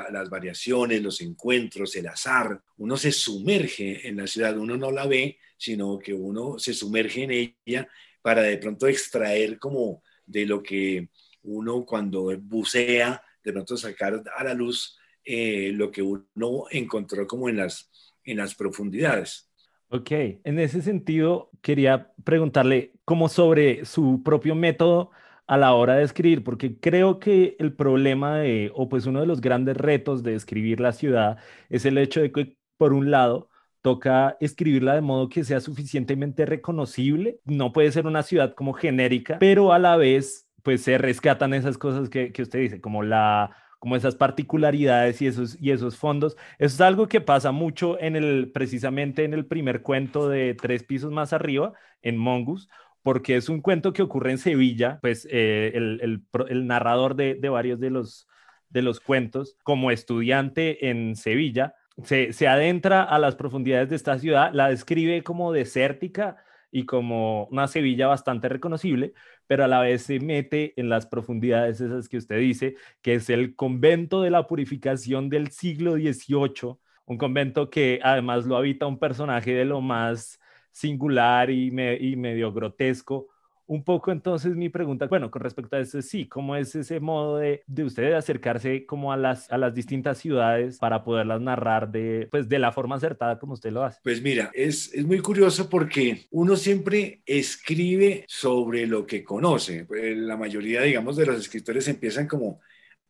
las 0.00 0.30
variaciones, 0.30 1.02
los 1.02 1.20
encuentros, 1.20 1.94
el 1.94 2.06
azar. 2.06 2.58
Uno 2.78 2.96
se 2.96 3.12
sumerge 3.12 4.08
en 4.08 4.16
la 4.16 4.26
ciudad, 4.26 4.56
uno 4.56 4.78
no 4.78 4.90
la 4.90 5.06
ve, 5.06 5.36
sino 5.58 5.98
que 5.98 6.14
uno 6.14 6.58
se 6.58 6.72
sumerge 6.72 7.24
en 7.24 7.52
ella 7.66 7.86
para 8.22 8.40
de 8.40 8.56
pronto 8.56 8.86
extraer 8.86 9.58
como 9.58 10.02
de 10.24 10.46
lo 10.46 10.62
que 10.62 11.10
uno 11.42 11.84
cuando 11.84 12.34
bucea 12.40 13.22
de 13.44 13.52
pronto 13.52 13.76
sacar 13.76 14.22
a 14.36 14.44
la 14.44 14.54
luz 14.54 14.98
eh, 15.24 15.72
lo 15.74 15.90
que 15.90 16.02
uno 16.02 16.64
encontró 16.70 17.26
como 17.26 17.48
en 17.48 17.58
las, 17.58 17.90
en 18.24 18.38
las 18.38 18.54
profundidades. 18.54 19.50
Ok, 19.90 20.10
en 20.10 20.58
ese 20.58 20.82
sentido 20.82 21.50
quería 21.62 22.12
preguntarle 22.24 22.92
como 23.04 23.28
sobre 23.28 23.84
su 23.84 24.22
propio 24.22 24.54
método 24.54 25.10
a 25.46 25.56
la 25.56 25.72
hora 25.72 25.96
de 25.96 26.04
escribir, 26.04 26.44
porque 26.44 26.78
creo 26.78 27.18
que 27.18 27.56
el 27.58 27.72
problema 27.72 28.38
de, 28.38 28.70
o 28.74 28.88
pues 28.90 29.06
uno 29.06 29.20
de 29.20 29.26
los 29.26 29.40
grandes 29.40 29.78
retos 29.78 30.22
de 30.22 30.34
escribir 30.34 30.78
la 30.78 30.92
ciudad 30.92 31.38
es 31.70 31.86
el 31.86 31.96
hecho 31.96 32.20
de 32.20 32.30
que, 32.30 32.56
por 32.76 32.92
un 32.92 33.10
lado, 33.10 33.48
toca 33.80 34.36
escribirla 34.40 34.94
de 34.94 35.00
modo 35.00 35.30
que 35.30 35.44
sea 35.44 35.60
suficientemente 35.60 36.44
reconocible, 36.44 37.40
no 37.44 37.72
puede 37.72 37.92
ser 37.92 38.06
una 38.06 38.22
ciudad 38.22 38.54
como 38.54 38.74
genérica, 38.74 39.38
pero 39.38 39.72
a 39.72 39.78
la 39.78 39.96
vez 39.96 40.47
pues 40.62 40.82
se 40.82 40.98
rescatan 40.98 41.54
esas 41.54 41.78
cosas 41.78 42.08
que, 42.08 42.32
que 42.32 42.42
usted 42.42 42.60
dice, 42.60 42.80
como 42.80 43.02
la 43.02 43.56
como 43.78 43.96
esas 43.96 44.16
particularidades 44.16 45.22
y 45.22 45.26
esos, 45.26 45.56
y 45.60 45.70
esos 45.70 45.96
fondos. 45.96 46.36
Eso 46.58 46.74
es 46.74 46.80
algo 46.80 47.08
que 47.08 47.20
pasa 47.20 47.52
mucho 47.52 47.98
en 48.00 48.16
el, 48.16 48.50
precisamente 48.52 49.24
en 49.24 49.34
el 49.34 49.46
primer 49.46 49.82
cuento 49.82 50.28
de 50.28 50.54
Tres 50.54 50.82
Pisos 50.82 51.12
Más 51.12 51.32
Arriba, 51.32 51.72
en 52.02 52.16
Mongus, 52.16 52.68
porque 53.02 53.36
es 53.36 53.48
un 53.48 53.60
cuento 53.60 53.92
que 53.92 54.02
ocurre 54.02 54.32
en 54.32 54.38
Sevilla, 54.38 54.98
pues 55.00 55.26
eh, 55.30 55.72
el, 55.74 56.00
el, 56.02 56.24
el, 56.48 56.66
narrador 56.66 57.14
de, 57.14 57.34
de, 57.34 57.48
varios 57.48 57.78
de 57.78 57.90
los, 57.90 58.28
de 58.68 58.82
los 58.82 59.00
cuentos, 59.00 59.56
como 59.62 59.90
estudiante 59.90 60.90
en 60.90 61.14
Sevilla, 61.14 61.74
se, 62.02 62.32
se 62.32 62.48
adentra 62.48 63.02
a 63.02 63.18
las 63.18 63.36
profundidades 63.36 63.90
de 63.90 63.96
esta 63.96 64.18
ciudad, 64.18 64.50
la 64.52 64.68
describe 64.68 65.22
como 65.22 65.52
desértica, 65.52 66.36
y 66.70 66.84
como 66.84 67.46
una 67.46 67.66
Sevilla 67.66 68.08
bastante 68.08 68.48
reconocible, 68.48 69.14
pero 69.48 69.64
a 69.64 69.68
la 69.68 69.80
vez 69.80 70.02
se 70.02 70.20
mete 70.20 70.74
en 70.80 70.88
las 70.88 71.06
profundidades 71.06 71.80
esas 71.80 72.08
que 72.08 72.18
usted 72.18 72.38
dice, 72.38 72.76
que 73.02 73.14
es 73.14 73.30
el 73.30 73.56
convento 73.56 74.22
de 74.22 74.30
la 74.30 74.46
purificación 74.46 75.28
del 75.30 75.50
siglo 75.50 75.94
XVIII, 75.94 76.78
un 77.06 77.18
convento 77.18 77.70
que 77.70 77.98
además 78.04 78.46
lo 78.46 78.56
habita 78.56 78.86
un 78.86 78.98
personaje 79.00 79.52
de 79.54 79.64
lo 79.64 79.80
más 79.80 80.38
singular 80.70 81.50
y, 81.50 81.68
y 81.68 82.16
medio 82.16 82.52
grotesco, 82.52 83.28
un 83.68 83.84
poco 83.84 84.10
entonces 84.10 84.56
mi 84.56 84.70
pregunta, 84.70 85.06
bueno, 85.06 85.30
con 85.30 85.42
respecto 85.42 85.76
a 85.76 85.80
eso, 85.80 86.00
sí, 86.00 86.26
¿cómo 86.26 86.56
es 86.56 86.74
ese 86.74 87.00
modo 87.00 87.36
de, 87.36 87.62
de 87.66 87.84
usted 87.84 88.14
acercarse 88.14 88.86
como 88.86 89.12
a 89.12 89.16
las, 89.18 89.52
a 89.52 89.58
las 89.58 89.74
distintas 89.74 90.16
ciudades 90.16 90.78
para 90.78 91.04
poderlas 91.04 91.42
narrar 91.42 91.92
de, 91.92 92.28
pues, 92.30 92.48
de 92.48 92.58
la 92.58 92.72
forma 92.72 92.96
acertada 92.96 93.38
como 93.38 93.52
usted 93.52 93.70
lo 93.70 93.84
hace? 93.84 94.00
Pues 94.02 94.22
mira, 94.22 94.50
es, 94.54 94.92
es 94.94 95.04
muy 95.04 95.18
curioso 95.20 95.68
porque 95.68 96.26
uno 96.30 96.56
siempre 96.56 97.20
escribe 97.26 98.24
sobre 98.26 98.86
lo 98.86 99.06
que 99.06 99.22
conoce. 99.22 99.84
Pues, 99.84 100.16
la 100.16 100.38
mayoría, 100.38 100.80
digamos, 100.82 101.16
de 101.16 101.26
los 101.26 101.38
escritores 101.38 101.86
empiezan 101.88 102.26
como 102.26 102.60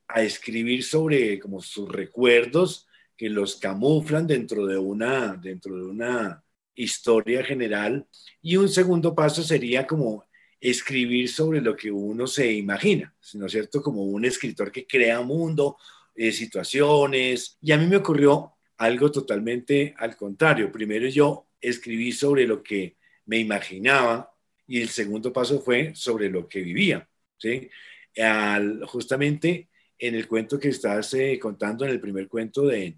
a 0.09 0.23
escribir 0.23 0.83
sobre 0.83 1.38
como 1.38 1.61
sus 1.61 1.88
recuerdos 1.88 2.88
que 3.17 3.29
los 3.31 3.57
camuflan 3.57 4.27
dentro 4.27 4.67
de 4.67 4.77
una, 4.77 5.37
dentro 5.37 5.77
de 5.77 5.85
una 5.85 6.43
historia 6.75 7.45
general. 7.45 8.07
Y 8.43 8.57
un 8.57 8.69
segundo 8.69 9.15
paso 9.15 9.43
sería 9.45 9.87
como 9.87 10.28
escribir 10.61 11.29
sobre 11.29 11.61
lo 11.61 11.77
que 11.77 11.91
uno 11.91 12.27
se 12.27 12.53
imagina, 12.53 13.15
¿no 13.35 13.47
es 13.47 13.53
cierto? 13.53 13.83
Como 13.83 14.03
un 14.03 14.25
escritor 14.25 14.73
que 14.73 14.87
crea 14.87 15.21
mundo, 15.21 15.77
eh, 16.15 16.33
situaciones. 16.33 17.57
Y 17.62 17.73
a 17.73 17.77
mí 17.77 17.87
me 17.87 17.97
ocurrió 17.97 18.55
algo 18.79 19.11
totalmente 19.11 19.95
al 19.99 20.17
contrario. 20.17 20.73
Primero 20.73 21.09
yo 21.09 21.47
escribí 21.61 22.12
sobre 22.12 22.47
lo 22.47 22.62
que 22.62 22.97
me 23.27 23.38
imaginaba 23.38 24.33
y 24.67 24.81
el 24.81 24.88
segundo 24.88 25.33
paso 25.33 25.61
fue 25.61 25.95
sobre 25.95 26.29
lo 26.29 26.49
que 26.49 26.61
vivía, 26.61 27.09
¿sí? 27.37 27.69
justamente 28.87 29.69
en 29.99 30.15
el 30.15 30.27
cuento 30.27 30.59
que 30.59 30.69
estás 30.69 31.15
eh, 31.15 31.38
contando, 31.41 31.85
en 31.85 31.93
el 31.93 32.00
primer 32.00 32.29
cuento 32.29 32.67
de, 32.67 32.97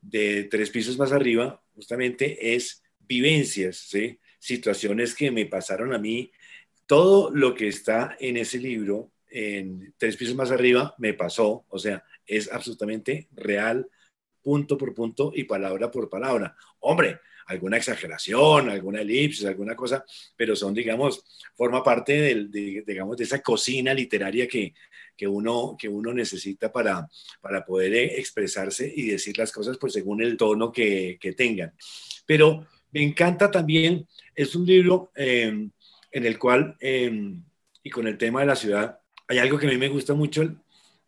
de 0.00 0.44
Tres 0.44 0.70
Pisos 0.70 0.98
Más 0.98 1.12
Arriba, 1.12 1.62
justamente 1.74 2.54
es 2.54 2.82
vivencias, 3.00 3.76
¿sí? 3.76 4.18
situaciones 4.38 5.14
que 5.14 5.30
me 5.30 5.46
pasaron 5.46 5.92
a 5.92 5.98
mí 5.98 6.30
todo 6.88 7.30
lo 7.30 7.54
que 7.54 7.68
está 7.68 8.16
en 8.18 8.38
ese 8.38 8.58
libro, 8.58 9.12
en 9.30 9.92
tres 9.98 10.16
pisos 10.16 10.34
más 10.34 10.50
arriba, 10.50 10.94
me 10.96 11.12
pasó, 11.12 11.66
o 11.68 11.78
sea, 11.78 12.02
es 12.26 12.50
absolutamente 12.50 13.28
real, 13.32 13.86
punto 14.42 14.78
por 14.78 14.94
punto 14.94 15.30
y 15.34 15.44
palabra 15.44 15.90
por 15.90 16.08
palabra. 16.08 16.56
Hombre, 16.80 17.20
alguna 17.46 17.76
exageración, 17.76 18.70
alguna 18.70 19.02
elipsis, 19.02 19.44
alguna 19.44 19.76
cosa, 19.76 20.02
pero 20.34 20.56
son, 20.56 20.72
digamos, 20.72 21.22
forma 21.54 21.84
parte 21.84 22.14
del, 22.22 22.50
de, 22.50 22.82
digamos, 22.86 23.18
de 23.18 23.24
esa 23.24 23.42
cocina 23.42 23.92
literaria 23.92 24.48
que, 24.48 24.72
que, 25.14 25.28
uno, 25.28 25.76
que 25.78 25.90
uno 25.90 26.14
necesita 26.14 26.72
para, 26.72 27.06
para 27.42 27.66
poder 27.66 28.18
expresarse 28.18 28.90
y 28.96 29.08
decir 29.08 29.36
las 29.36 29.52
cosas 29.52 29.76
pues 29.76 29.92
según 29.92 30.22
el 30.22 30.38
tono 30.38 30.72
que, 30.72 31.18
que 31.20 31.34
tengan. 31.34 31.74
Pero 32.24 32.66
me 32.92 33.02
encanta 33.02 33.50
también, 33.50 34.08
es 34.34 34.54
un 34.54 34.64
libro 34.64 35.12
eh, 35.14 35.68
en 36.10 36.26
el 36.26 36.38
cual, 36.38 36.76
eh, 36.80 37.34
y 37.82 37.90
con 37.90 38.06
el 38.06 38.18
tema 38.18 38.40
de 38.40 38.46
la 38.46 38.56
ciudad, 38.56 39.00
hay 39.26 39.38
algo 39.38 39.58
que 39.58 39.66
a 39.66 39.70
mí 39.70 39.76
me 39.76 39.88
gusta 39.88 40.14
mucho 40.14 40.56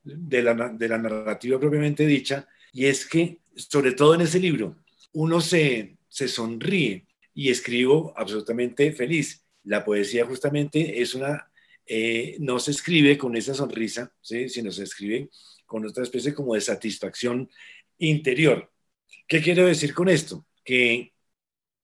de 0.02 0.42
la, 0.42 0.68
de 0.68 0.88
la 0.88 0.98
narrativa 0.98 1.58
propiamente 1.58 2.06
dicha, 2.06 2.46
y 2.72 2.86
es 2.86 3.06
que, 3.06 3.38
sobre 3.54 3.92
todo 3.92 4.14
en 4.14 4.22
ese 4.22 4.38
libro, 4.38 4.76
uno 5.12 5.40
se, 5.40 5.96
se 6.08 6.28
sonríe 6.28 7.06
y 7.34 7.50
escribo 7.50 8.12
absolutamente 8.16 8.92
feliz. 8.92 9.44
La 9.64 9.84
poesía 9.84 10.26
justamente 10.26 11.00
es 11.00 11.14
una, 11.14 11.50
eh, 11.86 12.36
no 12.38 12.58
se 12.58 12.70
escribe 12.70 13.18
con 13.18 13.36
esa 13.36 13.54
sonrisa, 13.54 14.12
¿sí? 14.20 14.48
sino 14.48 14.70
se 14.70 14.84
escribe 14.84 15.30
con 15.66 15.86
otra 15.86 16.02
especie 16.02 16.34
como 16.34 16.54
de 16.54 16.60
satisfacción 16.60 17.48
interior. 17.98 18.70
¿Qué 19.26 19.40
quiero 19.40 19.66
decir 19.66 19.94
con 19.94 20.08
esto? 20.08 20.46
Que 20.64 21.12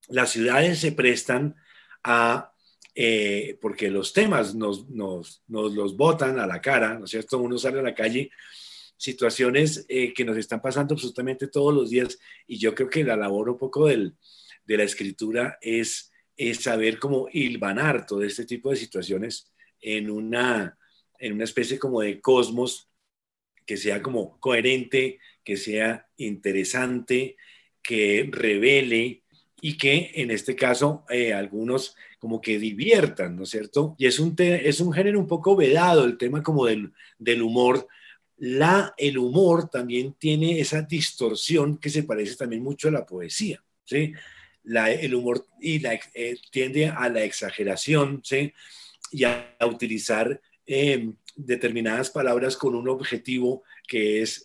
las 0.08 0.30
ciudades 0.30 0.78
se 0.78 0.92
prestan 0.92 1.56
a, 2.02 2.52
eh, 2.98 3.58
porque 3.60 3.90
los 3.90 4.14
temas 4.14 4.54
nos, 4.54 4.88
nos, 4.88 5.42
nos, 5.48 5.74
los 5.74 5.98
botan 5.98 6.38
a 6.38 6.46
la 6.46 6.62
cara, 6.62 6.98
¿no 6.98 7.04
es 7.04 7.10
cierto? 7.10 7.38
Uno 7.38 7.58
sale 7.58 7.80
a 7.80 7.82
la 7.82 7.94
calle, 7.94 8.30
situaciones 8.96 9.84
eh, 9.90 10.14
que 10.14 10.24
nos 10.24 10.38
están 10.38 10.62
pasando 10.62 10.94
absolutamente 10.94 11.48
todos 11.48 11.74
los 11.74 11.90
días 11.90 12.18
y 12.46 12.56
yo 12.56 12.74
creo 12.74 12.88
que 12.88 13.04
la 13.04 13.14
labor 13.14 13.50
un 13.50 13.58
poco 13.58 13.86
del, 13.86 14.14
de 14.64 14.76
la 14.78 14.84
escritura 14.84 15.58
es, 15.60 16.10
es 16.38 16.62
saber 16.62 16.98
cómo 16.98 17.28
hilvanar 17.30 18.06
todo 18.06 18.22
este 18.22 18.46
tipo 18.46 18.70
de 18.70 18.76
situaciones 18.76 19.52
en 19.78 20.08
una, 20.10 20.78
en 21.18 21.34
una 21.34 21.44
especie 21.44 21.78
como 21.78 22.00
de 22.00 22.22
cosmos 22.22 22.88
que 23.66 23.76
sea 23.76 24.00
como 24.00 24.40
coherente, 24.40 25.18
que 25.44 25.58
sea 25.58 26.08
interesante, 26.16 27.36
que 27.82 28.26
revele, 28.32 29.22
y 29.60 29.76
que 29.76 30.12
en 30.14 30.30
este 30.30 30.54
caso 30.54 31.04
eh, 31.08 31.32
algunos 31.32 31.96
como 32.18 32.40
que 32.40 32.58
diviertan, 32.58 33.36
¿no 33.36 33.44
es 33.44 33.50
cierto? 33.50 33.94
Y 33.98 34.06
es 34.06 34.18
un, 34.18 34.34
es 34.38 34.80
un 34.80 34.92
género 34.92 35.18
un 35.18 35.26
poco 35.26 35.56
vedado, 35.56 36.04
el 36.04 36.18
tema 36.18 36.42
como 36.42 36.66
del, 36.66 36.92
del 37.18 37.42
humor. 37.42 37.86
La, 38.38 38.94
el 38.98 39.18
humor 39.18 39.70
también 39.70 40.14
tiene 40.14 40.60
esa 40.60 40.82
distorsión 40.82 41.78
que 41.78 41.90
se 41.90 42.02
parece 42.02 42.36
también 42.36 42.62
mucho 42.62 42.88
a 42.88 42.92
la 42.92 43.06
poesía, 43.06 43.62
¿sí? 43.84 44.12
El 44.64 45.14
humor 45.14 45.46
y 45.60 45.78
la, 45.78 45.98
eh, 46.14 46.36
tiende 46.50 46.86
a 46.86 47.08
la 47.08 47.22
exageración, 47.22 48.20
¿sí? 48.24 48.52
Y 49.12 49.24
a, 49.24 49.56
utilizar 49.64 50.40
em, 50.66 51.14
determinadas 51.36 52.10
palabras 52.10 52.56
con 52.56 52.74
un 52.74 52.88
objetivo 52.88 53.62
que 53.86 54.22
es, 54.22 54.42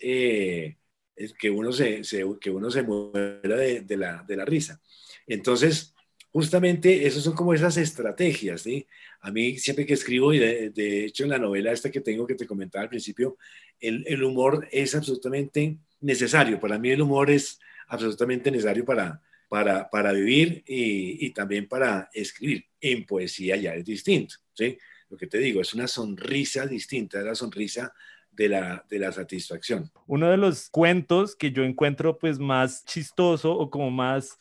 que, 1.39 1.49
uno 1.49 1.71
se, 1.71 2.01
que 2.39 2.49
uno 2.49 2.71
se 2.71 2.83
muera 2.83 3.55
de, 3.55 3.81
de, 3.81 3.97
la, 3.97 4.23
de 4.27 4.35
la 4.35 4.45
risa. 4.45 4.81
Entonces, 5.27 5.93
justamente 6.31 7.05
esas 7.05 7.23
son 7.23 7.33
como 7.33 7.53
esas 7.53 7.77
estrategias, 7.77 8.61
¿sí? 8.61 8.87
A 9.21 9.31
mí 9.31 9.57
siempre 9.57 9.85
que 9.85 9.93
escribo, 9.93 10.33
y 10.33 10.39
de, 10.39 11.05
hecho 11.05 11.23
en 11.23 11.29
la 11.29 11.37
novela 11.37 11.71
esta 11.71 11.91
que 11.91 12.01
tengo 12.01 12.25
que 12.25 12.35
te 12.35 12.47
comentaba 12.47 12.83
al 12.83 12.89
principio, 12.89 13.37
el, 13.79 14.23
humor 14.23 14.67
es 14.71 14.95
absolutamente 14.95 15.77
necesario. 15.99 16.59
Para 16.59 16.79
mí 16.79 16.89
el 16.89 17.01
humor 17.01 17.29
es 17.29 17.59
absolutamente 17.87 18.49
necesario 18.49 18.85
para, 18.85 19.21
para, 19.49 19.89
para 19.89 20.13
vivir 20.13 20.63
y, 20.65 21.25
y, 21.25 21.31
también 21.31 21.67
para 21.67 22.09
escribir. 22.13 22.65
En 22.79 23.05
poesía 23.05 23.57
ya 23.57 23.75
es 23.75 23.85
distinto, 23.85 24.35
¿sí? 24.53 24.77
Lo 25.09 25.17
que 25.17 25.27
te 25.27 25.37
digo, 25.39 25.61
es 25.61 25.73
una 25.73 25.87
sonrisa 25.87 26.65
distinta, 26.65 27.19
es 27.19 27.25
la 27.25 27.35
sonrisa 27.35 27.93
de 28.31 28.49
la, 28.49 28.85
de 28.89 28.99
la 28.99 29.11
satisfacción. 29.11 29.89
Uno 30.07 30.29
de 30.29 30.37
los 30.37 30.69
cuentos 30.69 31.35
que 31.35 31.51
yo 31.51 31.63
encuentro 31.63 32.17
pues 32.17 32.39
más 32.39 32.85
chistoso 32.85 33.53
o 33.53 33.69
como 33.69 33.91
más 33.91 34.37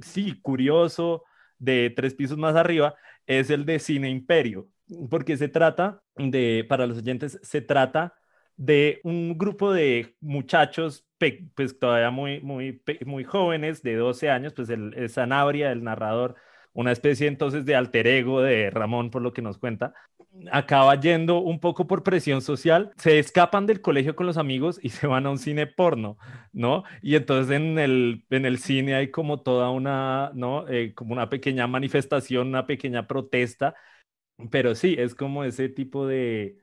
sí, 0.00 0.38
curioso 0.40 1.24
de 1.58 1.92
tres 1.94 2.14
pisos 2.14 2.38
más 2.38 2.56
arriba 2.56 2.94
es 3.26 3.50
el 3.50 3.64
de 3.64 3.78
Cine 3.78 4.08
Imperio, 4.08 4.68
porque 5.08 5.36
se 5.36 5.48
trata 5.48 6.02
de, 6.16 6.64
para 6.68 6.86
los 6.86 6.98
oyentes, 6.98 7.38
se 7.42 7.60
trata 7.60 8.14
de 8.56 9.00
un 9.04 9.38
grupo 9.38 9.72
de 9.72 10.16
muchachos, 10.20 11.06
pues 11.54 11.78
todavía 11.78 12.10
muy, 12.10 12.40
muy, 12.40 12.82
muy 13.06 13.24
jóvenes, 13.24 13.82
de 13.82 13.94
12 13.96 14.30
años, 14.30 14.52
pues 14.52 14.68
el, 14.68 15.08
Sanabria, 15.08 15.70
el 15.72 15.84
narrador, 15.84 16.34
una 16.72 16.92
especie 16.92 17.26
entonces 17.26 17.64
de 17.64 17.74
alter 17.74 18.06
ego 18.06 18.42
de 18.42 18.70
Ramón, 18.70 19.10
por 19.10 19.22
lo 19.22 19.32
que 19.32 19.42
nos 19.42 19.58
cuenta, 19.58 19.94
acaba 20.52 20.98
yendo 21.00 21.38
un 21.40 21.60
poco 21.60 21.86
por 21.86 22.02
presión 22.02 22.40
social, 22.42 22.92
se 22.96 23.18
escapan 23.18 23.66
del 23.66 23.80
colegio 23.82 24.16
con 24.16 24.26
los 24.26 24.36
amigos 24.36 24.78
y 24.82 24.90
se 24.90 25.06
van 25.06 25.26
a 25.26 25.30
un 25.30 25.38
cine 25.38 25.66
porno, 25.66 26.18
¿no? 26.52 26.84
Y 27.02 27.16
entonces 27.16 27.56
en 27.56 27.78
el, 27.78 28.24
en 28.30 28.46
el 28.46 28.58
cine 28.58 28.94
hay 28.94 29.10
como 29.10 29.42
toda 29.42 29.70
una, 29.70 30.30
¿no? 30.34 30.68
Eh, 30.68 30.94
como 30.94 31.12
una 31.12 31.28
pequeña 31.28 31.66
manifestación, 31.66 32.48
una 32.48 32.66
pequeña 32.66 33.06
protesta, 33.06 33.74
pero 34.50 34.74
sí, 34.74 34.96
es 34.98 35.14
como 35.14 35.44
ese 35.44 35.68
tipo 35.68 36.06
de, 36.06 36.58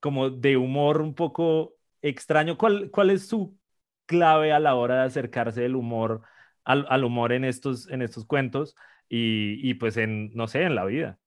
como 0.00 0.30
de 0.30 0.56
humor 0.56 1.00
un 1.02 1.14
poco 1.14 1.74
extraño. 2.02 2.58
¿Cuál, 2.58 2.90
cuál 2.90 3.10
es 3.10 3.28
su 3.28 3.58
clave 4.06 4.52
a 4.52 4.60
la 4.60 4.74
hora 4.76 5.00
de 5.02 5.06
acercarse 5.06 5.62
del 5.62 5.76
humor, 5.76 6.22
al, 6.64 6.86
al 6.88 7.04
humor 7.04 7.32
en 7.32 7.44
estos, 7.44 7.88
en 7.90 8.02
estos 8.02 8.24
cuentos 8.26 8.76
y, 9.08 9.68
y 9.68 9.74
pues 9.74 9.96
en, 9.96 10.32
no 10.34 10.48
sé, 10.48 10.62
en 10.64 10.74
la 10.74 10.84
vida? 10.84 11.18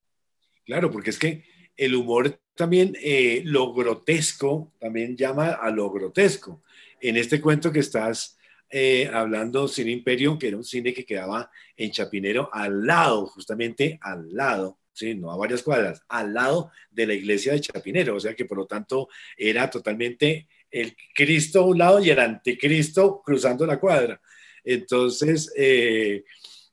Claro, 0.65 0.91
porque 0.91 1.09
es 1.09 1.19
que 1.19 1.43
el 1.81 1.95
humor 1.95 2.39
también, 2.53 2.95
eh, 3.01 3.41
lo 3.43 3.73
grotesco, 3.73 4.71
también 4.79 5.17
llama 5.17 5.53
a 5.53 5.71
lo 5.71 5.89
grotesco. 5.89 6.61
En 6.99 7.17
este 7.17 7.41
cuento 7.41 7.71
que 7.71 7.79
estás 7.79 8.37
eh, 8.69 9.09
hablando, 9.11 9.67
Cine 9.67 9.89
Imperio, 9.89 10.37
que 10.37 10.49
era 10.49 10.57
un 10.57 10.63
cine 10.63 10.93
que 10.93 11.03
quedaba 11.03 11.49
en 11.75 11.89
Chapinero, 11.89 12.51
al 12.53 12.85
lado, 12.85 13.25
justamente 13.25 13.97
al 13.99 14.31
lado, 14.31 14.77
sí, 14.93 15.15
no 15.15 15.31
a 15.31 15.37
varias 15.37 15.63
cuadras, 15.63 16.03
al 16.07 16.35
lado 16.35 16.69
de 16.91 17.07
la 17.07 17.15
iglesia 17.15 17.53
de 17.53 17.61
Chapinero, 17.61 18.15
o 18.15 18.19
sea 18.19 18.35
que 18.35 18.45
por 18.45 18.59
lo 18.59 18.67
tanto 18.67 19.09
era 19.35 19.67
totalmente 19.67 20.47
el 20.69 20.95
Cristo 21.15 21.61
a 21.61 21.65
un 21.65 21.79
lado 21.79 21.99
y 21.99 22.11
el 22.11 22.19
anticristo 22.19 23.23
cruzando 23.25 23.65
la 23.65 23.79
cuadra. 23.79 24.21
Entonces, 24.63 25.51
eh, 25.57 26.25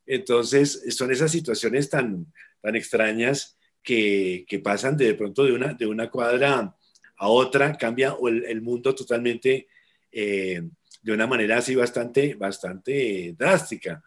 entonces 0.05 0.85
son 0.95 1.11
esas 1.13 1.33
situaciones 1.33 1.89
tan, 1.89 2.31
tan 2.61 2.77
extrañas 2.77 3.58
que, 3.89 4.61
pasan 4.63 4.97
de, 4.97 5.15
pronto 5.15 5.45
de 5.45 5.53
una, 5.53 5.73
de 5.73 5.87
una 5.87 6.11
cuadra 6.11 6.77
a 7.17 7.29
otra, 7.29 7.77
cambia 7.77 8.15
el, 8.23 8.61
mundo 8.61 8.95
totalmente 8.95 9.67
eh, 10.13 10.61
de 11.03 11.13
una 11.13 11.27
manera 11.27 11.59
así 11.59 11.75
bastante, 11.75 12.35
bastante 12.35 13.35
drástica. 13.39 14.03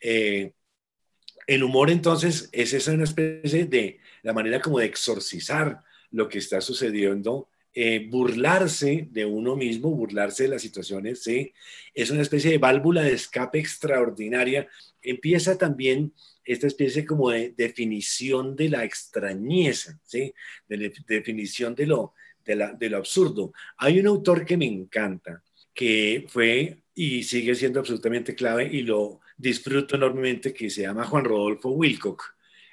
Eh, 0.00 0.52
el 1.46 1.62
humor 1.62 1.90
entonces 1.90 2.48
es 2.50 2.72
esa 2.72 2.92
una 2.92 3.04
especie 3.04 3.66
de 3.66 3.98
la 4.22 4.32
manera 4.32 4.60
como 4.60 4.78
de 4.78 4.86
exorcizar 4.86 5.82
lo 6.10 6.28
que 6.28 6.38
está 6.38 6.62
sucediendo, 6.62 7.50
eh, 7.74 8.06
burlarse 8.08 9.06
de 9.10 9.26
uno 9.26 9.54
mismo, 9.54 9.90
burlarse 9.90 10.44
de 10.44 10.48
las 10.48 10.62
situaciones, 10.62 11.22
¿sí? 11.22 11.52
es 11.92 12.10
una 12.10 12.22
especie 12.22 12.52
de 12.52 12.58
válvula 12.58 13.02
de 13.02 13.12
escape 13.12 13.58
extraordinaria. 13.58 14.66
Empieza 15.02 15.58
también 15.58 16.14
esta 16.46 16.68
especie 16.68 17.04
como 17.04 17.30
de 17.30 17.52
definición 17.56 18.54
de 18.54 18.68
la 18.68 18.84
extrañeza, 18.84 20.00
¿sí? 20.04 20.32
de 20.68 20.92
definición 21.06 21.74
de 21.74 21.86
lo, 21.86 22.14
de, 22.44 22.88
lo 22.88 22.96
absurdo. 22.96 23.52
Hay 23.78 23.98
un 23.98 24.06
autor 24.06 24.44
que 24.44 24.56
me 24.56 24.66
encanta, 24.66 25.42
que 25.74 26.24
fue 26.28 26.78
y 26.94 27.24
sigue 27.24 27.54
siendo 27.54 27.80
absolutamente 27.80 28.34
clave 28.34 28.68
y 28.72 28.82
lo 28.82 29.20
disfruto 29.36 29.96
enormemente, 29.96 30.54
que 30.54 30.70
se 30.70 30.82
llama 30.82 31.04
Juan 31.04 31.24
Rodolfo 31.24 31.70
Wilcock, 31.70 32.22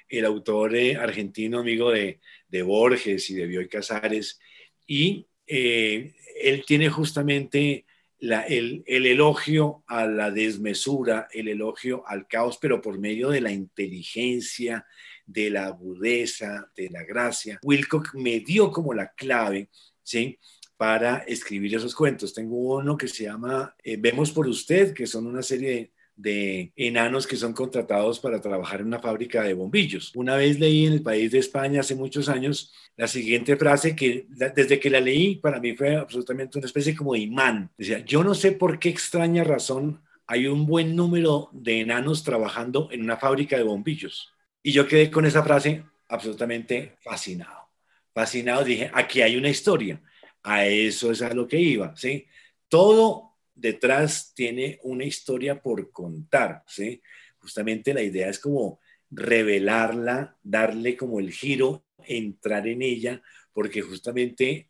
el 0.08 0.24
autor 0.24 0.76
eh, 0.76 0.96
argentino 0.96 1.58
amigo 1.58 1.90
de, 1.90 2.20
Borges 2.62 3.28
y 3.30 3.34
de 3.34 3.46
Bioy 3.46 3.68
Casares, 3.68 4.38
y 4.86 5.26
eh, 5.46 6.14
él 6.40 6.64
tiene 6.64 6.88
justamente 6.88 7.84
el, 8.18 8.84
elogio 8.86 9.84
a 9.86 10.06
la 10.06 10.30
desmesura, 10.30 11.28
el 11.32 11.48
elogio 11.48 12.06
al 12.06 12.26
caos, 12.26 12.58
pero 12.60 12.80
por 12.80 12.98
medio 12.98 13.30
de 13.30 13.40
la 13.40 13.52
inteligencia, 13.52 14.86
de 15.26 15.50
la 15.50 15.66
agudeza, 15.66 16.70
de 16.76 16.90
la 16.90 17.02
gracia. 17.02 17.58
Wilcock 17.62 18.14
me 18.14 18.40
dio 18.40 18.70
como 18.70 18.94
la 18.94 19.12
clave, 19.12 19.70
¿sí? 20.02 20.38
Para 20.76 21.18
escribir 21.18 21.74
esos 21.74 21.94
cuentos. 21.94 22.34
Tengo 22.34 22.56
uno 22.76 22.96
que 22.96 23.08
se 23.08 23.24
llama 23.24 23.74
eh, 23.82 23.96
Vemos 23.96 24.32
por 24.32 24.46
usted, 24.46 24.92
que 24.92 25.06
son 25.06 25.26
una 25.26 25.42
serie 25.42 25.70
de 25.70 25.93
de 26.16 26.72
enanos 26.76 27.26
que 27.26 27.36
son 27.36 27.52
contratados 27.52 28.20
para 28.20 28.40
trabajar 28.40 28.80
en 28.80 28.86
una 28.86 29.00
fábrica 29.00 29.42
de 29.42 29.54
bombillos. 29.54 30.12
Una 30.14 30.36
vez 30.36 30.58
leí 30.58 30.86
en 30.86 30.92
el 30.92 31.02
país 31.02 31.32
de 31.32 31.38
España 31.38 31.80
hace 31.80 31.94
muchos 31.94 32.28
años 32.28 32.72
la 32.96 33.08
siguiente 33.08 33.56
frase 33.56 33.96
que 33.96 34.26
desde 34.28 34.78
que 34.78 34.90
la 34.90 35.00
leí 35.00 35.36
para 35.36 35.58
mí 35.58 35.74
fue 35.74 35.96
absolutamente 35.96 36.58
una 36.58 36.66
especie 36.66 36.94
como 36.94 37.16
imán. 37.16 37.70
Decía, 37.76 38.04
yo 38.04 38.22
no 38.22 38.34
sé 38.34 38.52
por 38.52 38.78
qué 38.78 38.88
extraña 38.88 39.42
razón 39.42 40.00
hay 40.26 40.46
un 40.46 40.66
buen 40.66 40.96
número 40.96 41.50
de 41.52 41.80
enanos 41.80 42.22
trabajando 42.22 42.88
en 42.92 43.02
una 43.02 43.16
fábrica 43.16 43.56
de 43.56 43.64
bombillos. 43.64 44.32
Y 44.62 44.72
yo 44.72 44.86
quedé 44.86 45.10
con 45.10 45.26
esa 45.26 45.42
frase 45.42 45.84
absolutamente 46.08 46.96
fascinado. 47.02 47.68
Fascinado, 48.14 48.64
dije, 48.64 48.90
aquí 48.94 49.20
hay 49.20 49.36
una 49.36 49.48
historia. 49.48 50.00
A 50.42 50.66
eso 50.66 51.10
es 51.10 51.20
a 51.22 51.34
lo 51.34 51.48
que 51.48 51.58
iba, 51.58 51.96
¿sí? 51.96 52.26
Todo 52.68 53.33
detrás 53.54 54.32
tiene 54.34 54.78
una 54.82 55.04
historia 55.04 55.60
por 55.62 55.90
contar, 55.90 56.62
¿sí? 56.66 57.00
Justamente 57.38 57.94
la 57.94 58.02
idea 58.02 58.28
es 58.28 58.38
como 58.38 58.80
revelarla, 59.10 60.36
darle 60.42 60.96
como 60.96 61.20
el 61.20 61.32
giro, 61.32 61.84
entrar 62.06 62.66
en 62.66 62.82
ella, 62.82 63.22
porque 63.52 63.82
justamente 63.82 64.68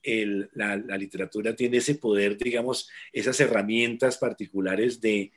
la, 0.52 0.76
literatura 0.76 1.56
tiene 1.56 1.78
ese 1.78 1.94
poder, 1.94 2.36
digamos, 2.36 2.88
esas 3.12 3.40
herramientas 3.40 4.18
particulares 4.18 5.00
de, 5.00 5.32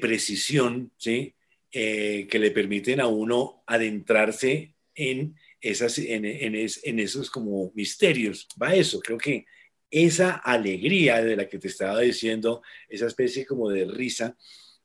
precisión, 0.00 0.92
¿sí? 0.96 1.34
Eh, 1.72 2.28
que 2.30 2.38
le 2.38 2.52
permiten 2.52 3.00
a 3.00 3.08
uno 3.08 3.62
adentrarse 3.66 4.74
en, 4.94 5.34
esas, 5.60 5.98
en, 5.98 6.24
en, 6.24 6.98
esos 7.00 7.28
como 7.30 7.72
misterios. 7.74 8.46
Va 8.60 8.74
eso, 8.74 9.00
creo 9.00 9.18
que 9.18 9.44
esa 9.90 10.32
alegría 10.32 11.22
de 11.22 11.36
la 11.36 11.48
que 11.48 11.58
te 11.58 11.68
estaba 11.68 12.00
diciendo, 12.00 12.62
esa 12.88 13.06
especie 13.06 13.46
como 13.46 13.70
de 13.70 13.84
risa, 13.84 14.36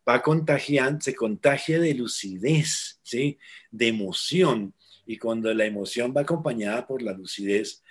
va 0.08 0.22
contagiando, 0.22 1.02
se 1.02 1.16
contagia 1.16 1.80
de 1.80 1.94
lucidez, 1.94 3.00
¿sí? 3.04 3.38
de 3.70 3.88
emoción. 3.88 4.74
Y 5.06 5.18
cuando 5.18 5.54
la 5.54 5.66
emoción 5.66 6.14
va 6.16 6.22
acompañada 6.22 6.88
por 6.88 7.02
la 7.02 7.14
lucidez, 7.14 7.84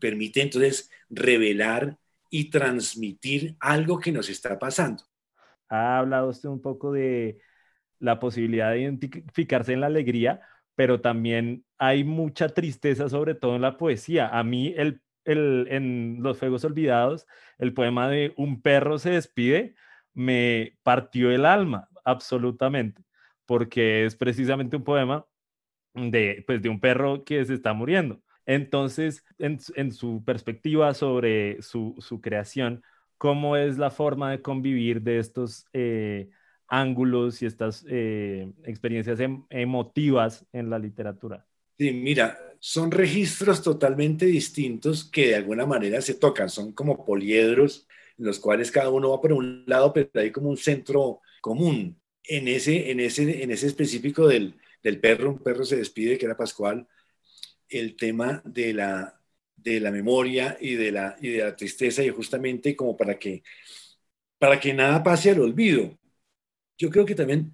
permite 0.00 0.42
entonces 0.42 0.90
revelar 1.08 1.98
y 2.30 2.50
transmitir 2.50 3.56
algo 3.60 3.98
que 3.98 4.12
nos 4.12 4.28
está 4.28 4.58
pasando. 4.58 5.04
Ha 5.68 5.98
hablado 5.98 6.28
usted 6.28 6.48
un 6.48 6.60
poco 6.60 6.92
de 6.92 7.38
la 7.98 8.20
posibilidad 8.20 8.72
de 8.72 8.82
identificarse 8.82 9.72
en 9.72 9.80
la 9.80 9.86
alegría, 9.86 10.40
pero 10.74 11.00
también 11.00 11.64
hay 11.78 12.04
mucha 12.04 12.48
tristeza, 12.48 13.08
sobre 13.08 13.34
todo 13.34 13.56
en 13.56 13.62
la 13.62 13.76
poesía. 13.76 14.28
A 14.28 14.44
mí, 14.44 14.74
el, 14.76 15.00
el, 15.28 15.66
en 15.70 16.18
Los 16.20 16.38
Fuegos 16.38 16.64
Olvidados, 16.64 17.26
el 17.58 17.72
poema 17.74 18.08
de 18.08 18.32
Un 18.36 18.60
perro 18.60 18.98
se 18.98 19.10
despide 19.10 19.74
me 20.18 20.76
partió 20.82 21.30
el 21.30 21.46
alma, 21.46 21.88
absolutamente, 22.04 23.02
porque 23.46 24.04
es 24.04 24.16
precisamente 24.16 24.76
un 24.76 24.82
poema 24.82 25.24
de, 25.94 26.42
pues, 26.44 26.60
de 26.60 26.68
un 26.68 26.80
perro 26.80 27.24
que 27.24 27.44
se 27.44 27.54
está 27.54 27.72
muriendo. 27.72 28.20
Entonces, 28.44 29.24
en, 29.38 29.92
su 29.92 30.24
perspectiva 30.24 30.92
sobre 30.94 31.62
su, 31.62 32.20
creación, 32.20 32.82
¿cómo 33.16 33.56
es 33.56 33.78
la 33.78 33.90
forma 33.90 34.32
de 34.32 34.42
convivir 34.42 35.02
de 35.02 35.20
estos 35.20 35.66
eh, 35.72 36.30
ángulos 36.66 37.40
y 37.42 37.46
estas 37.46 37.84
eh, 37.88 38.50
experiencias 38.64 39.20
em, 39.20 39.44
emotivas 39.50 40.44
en 40.52 40.68
la 40.68 40.80
literatura? 40.80 41.46
Sí, 41.78 41.92
mira, 41.92 42.38
son 42.60 42.90
registros 42.90 43.62
totalmente 43.62 44.26
distintos 44.26 45.04
que 45.04 45.28
de 45.28 45.36
alguna 45.36 45.66
manera 45.66 46.00
se 46.02 46.14
tocan, 46.14 46.48
son 46.50 46.72
como 46.72 47.04
poliedros 47.04 47.86
en 48.18 48.26
los 48.26 48.38
cuales 48.40 48.70
cada 48.70 48.90
uno 48.90 49.10
va 49.10 49.20
por 49.20 49.32
un 49.32 49.64
lado, 49.66 49.92
pero 49.92 50.10
hay 50.14 50.32
como 50.32 50.50
un 50.50 50.56
centro 50.56 51.20
común. 51.40 52.00
En 52.24 52.48
ese, 52.48 52.90
en 52.90 53.00
ese, 53.00 53.42
en 53.42 53.50
ese 53.50 53.66
específico 53.68 54.26
del, 54.26 54.54
del 54.82 55.00
perro, 55.00 55.30
un 55.30 55.38
perro 55.38 55.64
se 55.64 55.76
despide, 55.76 56.18
que 56.18 56.26
era 56.26 56.36
Pascual, 56.36 56.86
el 57.68 57.96
tema 57.96 58.42
de 58.44 58.74
la, 58.74 59.20
de 59.56 59.80
la 59.80 59.90
memoria 59.90 60.56
y 60.60 60.74
de 60.74 60.92
la, 60.92 61.16
y 61.20 61.28
de 61.28 61.44
la 61.44 61.56
tristeza 61.56 62.02
y 62.02 62.10
justamente 62.10 62.76
como 62.76 62.96
para 62.96 63.18
que, 63.18 63.42
para 64.38 64.58
que 64.60 64.74
nada 64.74 65.02
pase 65.02 65.30
al 65.30 65.40
olvido. 65.40 65.98
Yo 66.76 66.90
creo 66.90 67.06
que 67.06 67.14
también 67.14 67.52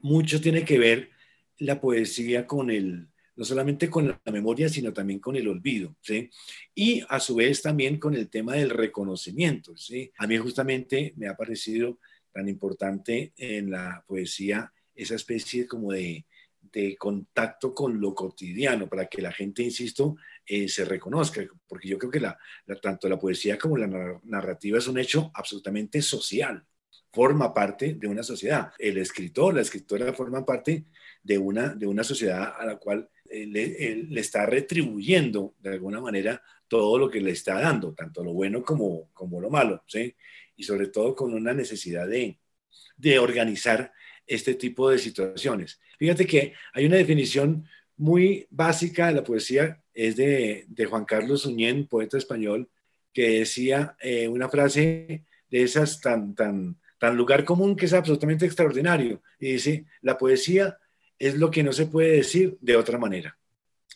mucho 0.00 0.40
tiene 0.40 0.64
que 0.64 0.78
ver 0.78 1.10
la 1.58 1.80
poesía 1.80 2.46
con 2.46 2.70
el, 2.70 3.08
no 3.38 3.44
solamente 3.44 3.88
con 3.88 4.08
la 4.08 4.32
memoria, 4.32 4.68
sino 4.68 4.92
también 4.92 5.20
con 5.20 5.36
el 5.36 5.46
olvido, 5.46 5.94
¿sí? 6.00 6.28
Y 6.74 7.04
a 7.08 7.20
su 7.20 7.36
vez 7.36 7.62
también 7.62 7.96
con 8.00 8.16
el 8.16 8.28
tema 8.28 8.54
del 8.54 8.68
reconocimiento, 8.68 9.76
¿sí? 9.76 10.12
A 10.18 10.26
mí 10.26 10.36
justamente 10.38 11.14
me 11.16 11.28
ha 11.28 11.36
parecido 11.36 12.00
tan 12.32 12.48
importante 12.48 13.32
en 13.36 13.70
la 13.70 14.04
poesía 14.08 14.72
esa 14.92 15.14
especie 15.14 15.68
como 15.68 15.92
de, 15.92 16.26
de 16.72 16.96
contacto 16.96 17.72
con 17.72 18.00
lo 18.00 18.12
cotidiano, 18.12 18.88
para 18.88 19.06
que 19.06 19.22
la 19.22 19.30
gente, 19.30 19.62
insisto, 19.62 20.16
eh, 20.44 20.68
se 20.68 20.84
reconozca, 20.84 21.40
porque 21.68 21.86
yo 21.86 21.96
creo 21.96 22.10
que 22.10 22.18
la, 22.18 22.36
tanto 22.82 23.08
la 23.08 23.20
poesía 23.20 23.56
como 23.56 23.76
la 23.76 24.18
narrativa 24.24 24.78
es 24.78 24.88
un 24.88 24.98
hecho 24.98 25.30
absolutamente 25.32 26.02
social, 26.02 26.66
forma 27.12 27.54
parte 27.54 27.94
de 27.94 28.08
una 28.08 28.24
sociedad. 28.24 28.72
El 28.78 28.98
escritor, 28.98 29.54
la 29.54 29.62
escritora 29.62 30.12
forman 30.12 30.44
parte 30.44 30.86
de 31.22 31.38
una, 31.38 31.68
de 31.68 31.86
una 31.86 32.02
sociedad 32.02 32.54
a 32.58 32.66
la 32.66 32.76
cual 32.78 33.08
le, 33.30 34.04
le, 34.08 34.20
está 34.20 34.46
retribuyendo 34.46 35.54
de 35.60 35.70
alguna 35.70 36.00
manera 36.00 36.42
todo 36.66 36.98
lo 36.98 37.10
que 37.10 37.20
le 37.20 37.30
está 37.30 37.60
dando, 37.60 37.94
tanto 37.94 38.22
lo 38.22 38.32
bueno 38.32 38.62
como, 38.62 39.10
como 39.12 39.40
lo 39.40 39.50
malo, 39.50 39.82
¿sí? 39.86 40.14
Y 40.56 40.64
sobre 40.64 40.88
todo 40.88 41.14
con 41.14 41.32
una 41.32 41.54
necesidad 41.54 42.06
de, 42.06 42.38
de 42.96 43.18
organizar 43.18 43.92
este 44.26 44.54
tipo 44.54 44.90
de 44.90 44.98
situaciones. 44.98 45.80
Fíjate 45.98 46.26
que 46.26 46.52
hay 46.72 46.86
una 46.86 46.96
definición 46.96 47.64
muy 47.96 48.46
básica 48.50 49.08
de 49.08 49.14
la 49.14 49.24
poesía, 49.24 49.82
es 49.92 50.16
de, 50.16 50.64
de 50.68 50.86
Juan 50.86 51.04
Carlos 51.04 51.46
Uñén, 51.46 51.86
poeta 51.88 52.18
español, 52.18 52.68
que 53.12 53.40
decía 53.40 53.96
eh, 54.00 54.28
una 54.28 54.48
frase 54.48 55.24
de 55.50 55.62
esas 55.62 56.00
tan, 56.00 56.34
tan, 56.34 56.78
tan 56.98 57.16
lugar 57.16 57.44
común 57.44 57.74
que 57.74 57.86
es 57.86 57.92
absolutamente 57.92 58.46
extraordinario. 58.46 59.22
Y 59.40 59.52
dice, 59.52 59.86
la 60.02 60.16
poesía 60.16 60.78
es 61.18 61.36
lo 61.36 61.50
que 61.50 61.62
no 61.62 61.72
se 61.72 61.86
puede 61.86 62.12
decir 62.12 62.56
de 62.60 62.76
otra 62.76 62.98
manera. 62.98 63.38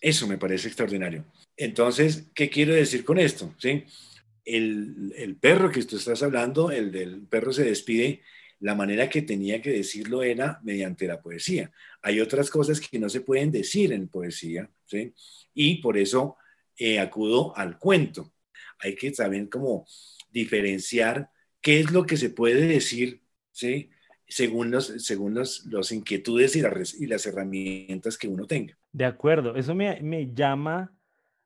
Eso 0.00 0.26
me 0.26 0.38
parece 0.38 0.68
extraordinario. 0.68 1.24
Entonces, 1.56 2.30
¿qué 2.34 2.50
quiero 2.50 2.74
decir 2.74 3.04
con 3.04 3.18
esto? 3.18 3.54
¿Sí? 3.58 3.84
El, 4.44 5.12
el 5.16 5.36
perro 5.36 5.70
que 5.70 5.84
tú 5.84 5.96
estás 5.96 6.22
hablando, 6.22 6.70
el 6.70 6.90
del 6.90 7.26
perro 7.28 7.52
se 7.52 7.64
despide, 7.64 8.22
la 8.62 8.74
manera 8.74 9.10
que 9.10 9.22
tenía 9.22 9.60
que 9.60 9.70
decirlo 9.70 10.22
era 10.22 10.60
mediante 10.62 11.06
la 11.06 11.20
poesía. 11.20 11.72
Hay 12.00 12.20
otras 12.20 12.48
cosas 12.48 12.80
que 12.80 12.98
no 12.98 13.08
se 13.08 13.20
pueden 13.20 13.50
decir 13.50 13.92
en 13.92 14.08
poesía, 14.08 14.70
¿sí? 14.86 15.14
Y 15.52 15.82
por 15.82 15.98
eso 15.98 16.36
eh, 16.76 17.00
acudo 17.00 17.56
al 17.56 17.78
cuento. 17.78 18.32
Hay 18.78 18.94
que 18.94 19.12
saber 19.12 19.48
cómo 19.48 19.86
diferenciar 20.30 21.30
qué 21.60 21.80
es 21.80 21.90
lo 21.90 22.06
que 22.06 22.16
se 22.16 22.30
puede 22.30 22.66
decir, 22.66 23.22
¿sí? 23.50 23.90
Según, 24.32 24.70
los, 24.70 24.86
según 25.04 25.34
los, 25.34 25.66
los 25.66 25.92
inquietudes 25.92 26.56
y, 26.56 26.62
las, 26.62 26.94
y 26.94 27.06
las 27.06 27.26
herramientas 27.26 28.16
que 28.16 28.28
uno 28.28 28.46
tenga. 28.46 28.78
De 28.90 29.04
acuerdo, 29.04 29.56
eso 29.56 29.74
me, 29.74 30.00
me 30.00 30.32
llama, 30.32 30.90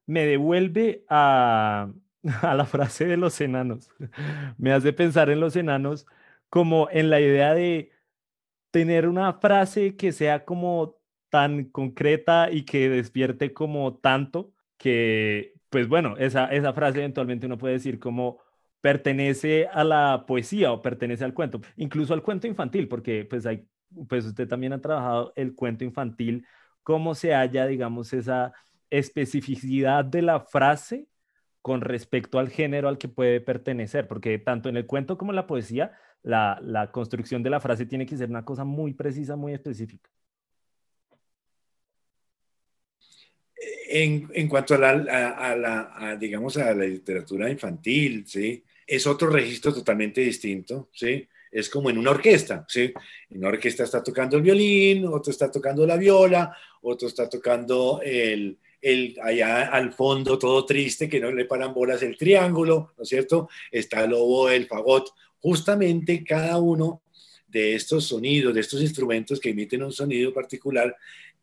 me 0.07 0.25
devuelve 0.25 1.05
a, 1.09 1.91
a 2.43 2.55
la 2.55 2.65
frase 2.65 3.07
de 3.07 3.17
los 3.17 3.41
enanos. 3.41 3.91
me 4.57 4.73
hace 4.73 4.93
pensar 4.93 5.31
en 5.31 5.41
los 5.41 5.57
enanos 5.57 6.07
como 6.49 6.89
en 6.93 7.11
la 7.11 7.21
idea 7.21 7.55
de 7.55 7.91
tener 8.71 9.09
una 9.09 9.33
frase 9.33 9.97
que 9.97 10.13
sea 10.13 10.45
como 10.45 10.97
tan 11.29 11.65
concreta 11.65 12.53
y 12.53 12.63
que 12.63 12.89
despierte 12.89 13.53
como 13.53 13.97
tanto 13.97 14.53
que, 14.79 15.55
pues 15.71 15.89
bueno, 15.89 16.17
esa, 16.19 16.47
esa 16.47 16.73
frase 16.73 16.99
eventualmente 16.99 17.47
uno 17.47 17.59
puede 17.59 17.75
decir 17.75 17.99
como 17.99 18.39
pertenece 18.81 19.67
a 19.73 19.85
la 19.85 20.25
poesía 20.27 20.73
o 20.73 20.83
pertenece 20.83 21.25
al 21.25 21.35
cuento, 21.35 21.61
incluso 21.77 22.15
al 22.15 22.23
cuento 22.23 22.47
infantil, 22.47 22.89
porque 22.89 23.25
pues 23.25 23.47
hay, 23.47 23.67
pues 24.09 24.25
usted 24.27 24.49
también 24.49 24.73
ha 24.73 24.81
trabajado 24.81 25.33
el 25.37 25.55
cuento 25.55 25.85
infantil, 25.85 26.47
cómo 26.83 27.15
se 27.15 27.35
halla, 27.35 27.67
digamos, 27.67 28.13
esa 28.13 28.53
especificidad 28.91 30.05
de 30.05 30.23
la 30.23 30.41
frase 30.41 31.09
con 31.63 31.81
respecto 31.81 32.39
al 32.39 32.49
género 32.49 32.89
al 32.89 32.99
que 32.99 33.09
puede 33.09 33.41
pertenecer, 33.41 34.07
porque 34.07 34.39
tanto 34.39 34.69
en 34.69 34.77
el 34.77 34.87
cuento 34.87 35.19
como 35.19 35.33
en 35.33 35.37
la 35.37 35.49
poesía 35.49 35.93
la, 36.23 36.91
construcción 36.93 37.43
de 37.43 37.51
la 37.51 37.61
frase 37.61 37.87
tiene 37.87 38.07
que 38.07 38.17
ser 38.17 38.31
una 38.31 38.45
cosa 38.45 38.65
muy 38.65 38.95
precisa, 38.95 39.37
muy 39.37 39.53
específica. 39.53 40.09
En, 43.89 44.49
cuanto 44.49 44.75
a 44.75 44.79
la, 44.79 46.17
digamos, 46.19 46.57
a 46.57 46.75
la 46.75 46.85
literatura 46.85 47.51
infantil, 47.51 48.25
¿sí? 48.27 48.63
Es 48.87 49.07
otro 49.07 49.29
registro 49.31 49.73
totalmente 49.73 50.21
distinto, 50.21 50.89
¿sí? 50.93 51.27
Es 51.51 51.71
como 51.71 51.91
en 51.91 51.99
una 51.99 52.11
orquesta, 52.11 52.67
¿sí? 52.69 52.93
En 53.31 53.39
una 53.39 53.49
orquesta 53.49 53.85
está 53.85 54.03
tocando 54.03 54.37
el 54.37 54.43
violín, 54.43 55.07
otro 55.07 55.31
está 55.31 55.51
tocando 55.51 55.87
la 55.87 55.97
viola, 55.97 56.57
otro 56.83 57.09
está 57.09 57.29
tocando 57.29 58.01
el, 58.05 58.59
el, 58.81 59.17
allá 59.23 59.69
al 59.69 59.93
fondo 59.93 60.39
todo 60.39 60.65
triste, 60.65 61.09
que 61.09 61.21
no 61.21 61.31
le 61.31 61.45
paran 61.45 61.75
bolas 61.75 62.03
el 62.03 62.17
triángulo, 62.17 62.93
¿no 62.97 63.03
es 63.03 63.09
cierto? 63.09 63.49
Está 63.71 64.05
el 64.05 64.11
lobo, 64.11 64.51
el 64.51 64.67
fagot, 64.67 65.13
justamente 65.41 66.25
cada 66.25 66.59
uno 66.59 67.03
de 67.49 67.75
estos 67.75 68.05
sonidos, 68.05 68.55
de 68.55 68.61
estos 68.61 68.81
instrumentos 68.83 69.41
que 69.41 69.51
emiten 69.51 69.83
un 69.83 69.93
sonido 69.93 70.33
particular, 70.33 70.97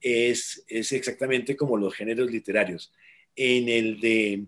es, 0.03 0.63
es 0.67 0.91
exactamente 0.91 1.55
como 1.55 1.77
los 1.77 1.95
géneros 1.95 2.29
literarios. 2.29 2.93
En, 3.35 3.69
el 3.69 3.99
de, 3.99 4.45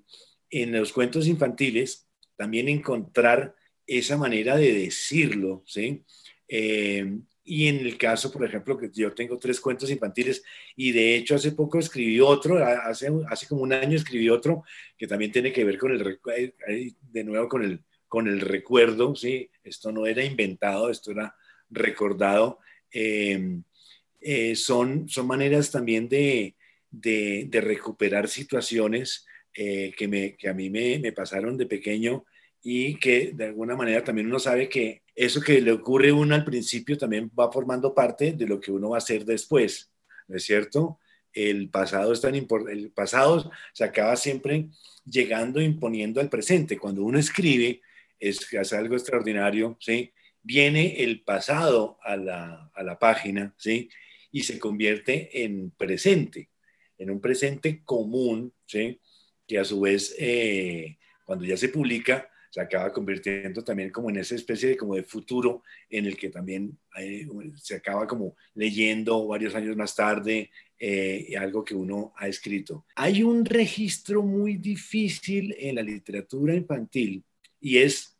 en 0.51 0.71
los 0.73 0.93
cuentos 0.93 1.25
infantiles, 1.25 2.07
también 2.35 2.67
encontrar 2.67 3.55
esa 3.87 4.17
manera 4.17 4.57
de 4.57 4.73
decirlo, 4.73 5.63
¿sí? 5.65 6.03
Eh, 6.47 7.17
y 7.47 7.67
en 7.67 7.77
el 7.77 7.97
caso, 7.97 8.31
por 8.31 8.43
ejemplo, 8.43 8.77
que 8.77 8.89
yo 8.91 9.13
tengo 9.13 9.37
tres 9.37 9.61
cuentos 9.61 9.89
infantiles 9.91 10.43
y 10.75 10.91
de 10.91 11.15
hecho 11.15 11.35
hace 11.35 11.51
poco 11.51 11.77
escribí 11.77 12.19
otro, 12.19 12.57
hace, 12.57 13.09
hace 13.29 13.47
como 13.47 13.61
un 13.61 13.71
año 13.71 13.95
escribí 13.95 14.29
otro 14.29 14.63
que 14.97 15.07
también 15.07 15.31
tiene 15.31 15.53
que 15.53 15.63
ver 15.63 15.77
con 15.77 15.91
el, 15.91 16.19
de 17.01 17.23
nuevo 17.23 17.47
con 17.47 17.63
el, 17.63 17.83
con 18.07 18.27
el 18.27 18.41
recuerdo, 18.41 19.15
¿sí? 19.15 19.49
Esto 19.63 19.91
no 19.91 20.07
era 20.07 20.23
inventado, 20.23 20.89
esto 20.89 21.11
era 21.11 21.35
recordado. 21.69 22.59
Eh, 22.91 23.61
eh, 24.21 24.55
son, 24.55 25.07
son 25.07 25.27
maneras 25.27 25.71
también 25.71 26.07
de, 26.09 26.55
de, 26.91 27.61
recuperar 27.61 28.27
situaciones 28.27 29.25
eh, 29.53 29.93
que, 29.97 30.07
me, 30.07 30.35
que 30.35 30.49
a 30.49 30.53
mí 30.53 30.69
me, 30.69 31.11
pasaron 31.11 31.57
de 31.57 31.65
pequeño 31.65 32.25
y 32.61 32.95
que 32.95 33.31
de 33.33 33.45
alguna 33.45 33.75
manera 33.75 34.03
también 34.03 34.27
uno 34.27 34.39
sabe 34.39 34.67
que 34.69 35.03
eso 35.15 35.39
que 35.39 35.61
le 35.61 35.71
ocurre 35.71 36.09
a 36.09 36.13
uno 36.13 36.35
al 36.35 36.43
principio 36.43 36.97
también 36.97 37.31
va 37.37 37.51
formando 37.51 37.93
parte 37.93 38.33
de 38.33 38.47
lo 38.47 38.59
que 38.59 38.71
uno 38.71 38.89
va 38.89 38.97
a 38.97 38.99
hacer 38.99 39.23
después, 39.25 39.91
¿no 40.27 40.37
es 40.37 40.43
cierto? 40.43 40.99
El 41.31 41.69
pasado 41.69 42.13
es 42.13 42.21
tan 42.21 42.35
importante, 42.35 42.79
el 42.79 42.91
pasado 42.91 43.51
se 43.73 43.83
acaba 43.83 44.15
siempre 44.15 44.69
llegando, 45.05 45.61
imponiendo 45.61 46.21
al 46.21 46.29
presente. 46.29 46.77
Cuando 46.77 47.03
uno 47.03 47.19
escribe, 47.19 47.81
es, 48.19 48.51
es 48.51 48.73
algo 48.73 48.95
extraordinario, 48.95 49.77
¿sí? 49.79 50.11
Viene 50.41 51.03
el 51.03 51.23
pasado 51.23 51.97
a 52.03 52.15
la, 52.15 52.71
a 52.73 52.83
la 52.83 52.97
página, 52.97 53.53
¿sí? 53.57 53.89
Y 54.35 54.43
se 54.43 54.59
convierte 54.59 55.45
en 55.45 55.71
presente, 55.71 56.49
en 56.97 57.09
un 57.09 57.21
presente 57.21 57.81
común, 57.85 58.51
¿sí? 58.65 58.99
Que 59.47 59.59
a 59.59 59.63
su 59.63 59.79
vez, 59.79 60.13
eh, 60.19 60.97
cuando 61.23 61.45
ya 61.45 61.55
se 61.55 61.69
publica, 61.69 62.29
se 62.49 62.59
acaba 62.59 62.91
convirtiendo 62.91 63.63
también 63.63 63.91
como 63.91 64.09
en 64.09 64.17
esa 64.17 64.35
especie 64.35 64.69
de 64.69 64.77
como 64.77 64.95
de 64.95 65.03
futuro 65.03 65.63
en 65.89 66.05
el 66.05 66.17
que 66.17 66.29
también 66.29 66.77
eh, 66.97 67.25
se 67.55 67.75
acaba 67.75 68.07
como 68.07 68.35
leyendo 68.53 69.25
varios 69.27 69.55
años 69.55 69.77
más 69.77 69.95
tarde 69.95 70.51
eh, 70.79 71.33
algo 71.39 71.63
que 71.63 71.75
uno 71.75 72.13
ha 72.17 72.27
escrito. 72.27 72.85
Hay 72.95 73.23
un 73.23 73.45
registro 73.45 74.21
muy 74.21 74.57
difícil 74.57 75.55
en 75.57 75.75
la 75.75 75.81
literatura 75.81 76.53
infantil 76.53 77.23
y 77.61 77.77
es 77.77 78.17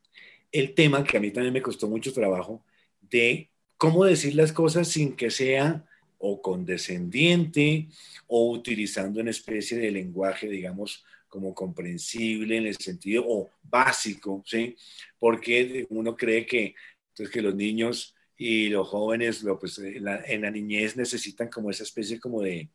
el 0.52 0.74
tema 0.74 1.04
que 1.04 1.18
a 1.18 1.20
mí 1.20 1.32
también 1.32 1.54
me 1.54 1.62
costó 1.62 1.90
mucho 1.90 2.14
trabajo 2.14 2.64
de 3.02 3.50
cómo 3.78 4.06
decir 4.06 4.36
las 4.36 4.54
cosas 4.54 4.88
sin 4.88 5.16
que 5.16 5.30
sea 5.30 5.86
o 6.20 6.42
condescendiente 6.42 7.88
o 8.28 8.52
utilizando 8.52 9.22
una 9.22 9.32
especie 9.32 9.78
de 9.78 9.92
lenguaje, 9.92 10.48
digamos, 10.48 11.04
como 11.28 11.54
comprensible 11.54 12.58
en 12.58 12.68
el 12.68 12.78
sentido 12.78 13.24
o 13.28 13.50
básico, 13.64 14.42
¿sí? 14.46 14.76
Porque 15.20 15.86
uno 15.90 16.16
cree 16.16 16.46
que, 16.46 16.76
entonces, 17.10 17.34
que 17.34 17.42
los 17.42 17.56
niños 17.56 18.16
y 18.38 18.70
los 18.70 18.88
jóvenes 18.88 19.44
lo, 19.44 19.60
pues, 19.60 19.78
en, 19.80 20.04
la, 20.04 20.52
niñez 20.52 20.96
necesitan 20.96 21.50
como 21.50 21.70
esa 21.70 21.84
especie 21.84 22.20
como 22.20 22.42
de, 22.42 22.70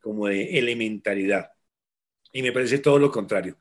como 0.00 0.26
de 0.26 0.58
elementaridad. 0.58 1.50
Y 2.32 2.42
me 2.42 2.52
parece 2.52 2.78
todo 2.78 2.98
lo 2.98 3.10
contrario. 3.10 3.56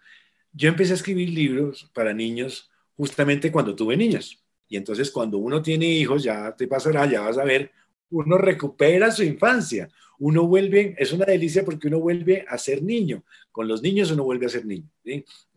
Yo 0.51 0.69
empecé 0.69 0.93
a 0.93 0.95
escribir 0.95 1.29
libros 1.29 1.89
para 1.93 2.13
niños 2.13 2.69
justamente 2.97 3.51
cuando 3.51 3.75
tuve 3.75 3.95
niños. 3.97 4.43
Y 4.67 4.77
entonces 4.77 5.11
cuando 5.11 5.37
uno 5.37 5.61
tiene 5.61 5.85
hijos, 5.85 6.23
ya 6.23 6.55
te 6.55 6.67
pasará, 6.67 7.05
ya 7.05 7.21
vas 7.21 7.37
a 7.37 7.43
ver, 7.43 7.71
uno 8.13 8.37
recupera 8.37 9.11
su 9.11 9.23
infancia, 9.23 9.89
uno 10.19 10.47
vuelve, 10.47 10.95
es 10.97 11.11
una 11.11 11.25
delicia 11.25 11.65
porque 11.65 11.87
uno 11.87 11.99
vuelve 11.99 12.45
a 12.47 12.57
ser 12.57 12.83
niño. 12.83 13.23
Con 13.51 13.67
los 13.67 13.81
niños 13.81 14.11
uno 14.11 14.23
vuelve 14.23 14.45
a 14.45 14.49
ser 14.49 14.65
niño. 14.65 14.89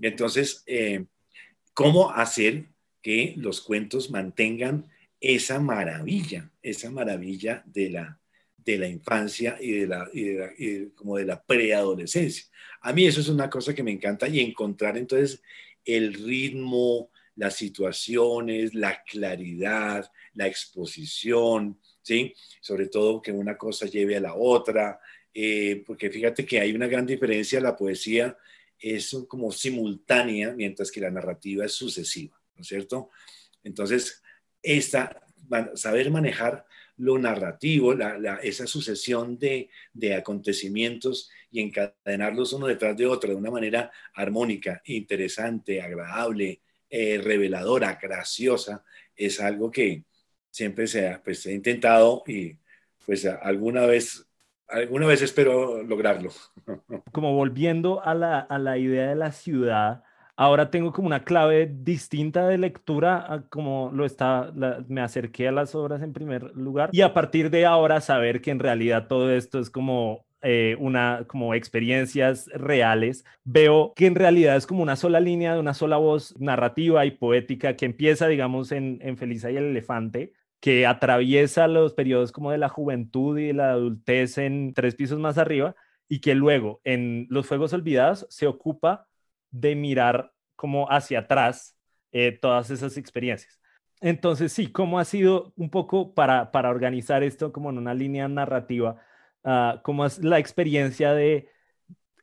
entonces, 0.00 0.62
eh, 0.66 1.04
¿cómo 1.74 2.10
hacer 2.10 2.66
que 3.02 3.34
los 3.36 3.60
cuentos 3.60 4.10
mantengan 4.10 4.90
esa 5.20 5.60
maravilla, 5.60 6.50
esa 6.62 6.90
maravilla 6.90 7.62
de 7.66 7.90
la, 7.90 8.18
de 8.56 8.78
la 8.78 8.88
infancia 8.88 9.56
y 9.60 9.72
de 9.72 9.86
la, 9.86 10.10
como 10.94 11.18
de 11.18 11.26
la 11.26 11.42
preadolescencia? 11.42 12.46
A 12.80 12.92
mí 12.92 13.06
eso 13.06 13.20
es 13.20 13.28
una 13.28 13.50
cosa 13.50 13.74
que 13.74 13.82
me 13.82 13.92
encanta 13.92 14.28
y 14.28 14.40
encontrar 14.40 14.96
entonces 14.96 15.42
el 15.84 16.14
ritmo, 16.14 17.10
las 17.36 17.54
situaciones, 17.54 18.74
la 18.74 19.02
claridad, 19.04 20.10
la 20.32 20.46
exposición, 20.46 21.78
Sobre 22.60 22.86
todo 22.88 23.20
que 23.22 23.32
una 23.32 23.56
cosa 23.56 23.86
lleve 23.86 24.16
a 24.16 24.20
la 24.20 24.34
otra, 24.34 25.00
eh, 25.34 25.82
porque 25.86 26.10
fíjate 26.10 26.46
que 26.46 26.60
hay 26.60 26.72
una 26.72 26.86
gran 26.86 27.06
diferencia, 27.06 27.60
la 27.60 27.76
poesía 27.76 28.36
es 28.78 29.16
como 29.28 29.50
simultánea, 29.52 30.52
mientras 30.52 30.90
que 30.90 31.00
la 31.00 31.10
narrativa 31.10 31.64
es 31.64 31.72
sucesiva, 31.72 32.40
¿no 32.54 32.62
es 32.62 32.68
cierto? 32.68 33.10
Entonces, 33.64 34.22
esta, 34.62 35.22
saber 35.74 36.10
manejar 36.10 36.66
lo 36.98 37.18
narrativo, 37.18 37.94
esa 38.42 38.66
sucesión 38.66 39.38
de, 39.38 39.68
acontecimientos 40.16 41.30
y 41.50 41.60
encadenarlos 41.60 42.52
uno 42.52 42.66
detrás 42.66 42.96
de 42.96 43.06
otro 43.06 43.30
de 43.30 43.36
una 43.36 43.50
manera 43.50 43.90
armónica, 44.14 44.80
interesante, 44.86 45.82
agradable, 45.82 46.60
eh, 46.88 47.20
reveladora, 47.22 47.98
graciosa, 48.00 48.84
es 49.14 49.40
algo 49.40 49.70
que, 49.70 50.04
siempre 50.56 50.86
se 50.86 51.08
ha, 51.08 51.22
pues, 51.22 51.44
he 51.44 51.52
intentado 51.52 52.22
y 52.26 52.58
pues 53.04 53.26
alguna 53.26 53.84
vez, 53.84 54.26
alguna 54.66 55.06
vez 55.06 55.20
espero 55.20 55.82
lograrlo. 55.82 56.30
Como 57.12 57.34
volviendo 57.34 58.02
a 58.02 58.14
la, 58.14 58.40
a 58.40 58.58
la 58.58 58.78
idea 58.78 59.08
de 59.08 59.16
la 59.16 59.32
ciudad, 59.32 60.02
ahora 60.34 60.70
tengo 60.70 60.92
como 60.92 61.06
una 61.08 61.24
clave 61.24 61.70
distinta 61.72 62.48
de 62.48 62.58
lectura 62.58 63.44
como 63.50 63.90
lo 63.92 64.04
está, 64.04 64.52
me 64.88 65.00
acerqué 65.00 65.48
a 65.48 65.52
las 65.52 65.74
obras 65.74 66.02
en 66.02 66.12
primer 66.12 66.54
lugar 66.54 66.90
y 66.92 67.00
a 67.00 67.14
partir 67.14 67.48
de 67.48 67.64
ahora 67.64 68.02
saber 68.02 68.42
que 68.42 68.50
en 68.50 68.58
realidad 68.58 69.06
todo 69.08 69.30
esto 69.30 69.58
es 69.58 69.70
como 69.70 70.26
eh, 70.42 70.76
una, 70.78 71.24
como 71.26 71.54
experiencias 71.54 72.48
reales, 72.54 73.24
veo 73.44 73.94
que 73.96 74.06
en 74.06 74.14
realidad 74.14 74.56
es 74.56 74.66
como 74.66 74.82
una 74.82 74.94
sola 74.94 75.18
línea 75.18 75.54
de 75.54 75.60
una 75.60 75.74
sola 75.74 75.96
voz 75.96 76.38
narrativa 76.38 77.06
y 77.06 77.12
poética 77.12 77.74
que 77.74 77.86
empieza, 77.86 78.28
digamos, 78.28 78.70
en, 78.70 78.98
en 79.00 79.16
Felisa 79.16 79.50
y 79.50 79.56
el 79.56 79.64
elefante, 79.64 80.34
que 80.60 80.86
atraviesa 80.86 81.68
los 81.68 81.94
periodos 81.94 82.32
como 82.32 82.50
de 82.50 82.58
la 82.58 82.68
juventud 82.68 83.38
y 83.38 83.52
la 83.52 83.72
adultez 83.72 84.38
en 84.38 84.74
tres 84.74 84.94
pisos 84.94 85.18
más 85.18 85.38
arriba 85.38 85.76
y 86.08 86.20
que 86.20 86.34
luego 86.34 86.80
en 86.84 87.26
Los 87.30 87.46
Fuegos 87.46 87.72
Olvidados 87.72 88.26
se 88.30 88.46
ocupa 88.46 89.08
de 89.50 89.74
mirar 89.74 90.32
como 90.54 90.90
hacia 90.90 91.20
atrás 91.20 91.76
eh, 92.12 92.32
todas 92.32 92.70
esas 92.70 92.96
experiencias. 92.96 93.60
Entonces, 94.00 94.52
sí, 94.52 94.70
¿cómo 94.70 94.98
ha 94.98 95.04
sido 95.04 95.52
un 95.56 95.70
poco 95.70 96.14
para, 96.14 96.50
para 96.52 96.70
organizar 96.70 97.22
esto 97.22 97.52
como 97.52 97.70
en 97.70 97.78
una 97.78 97.94
línea 97.94 98.28
narrativa? 98.28 99.00
Uh, 99.42 99.80
¿Cómo 99.82 100.04
es 100.04 100.22
la 100.22 100.38
experiencia 100.38 101.12
de 101.14 101.48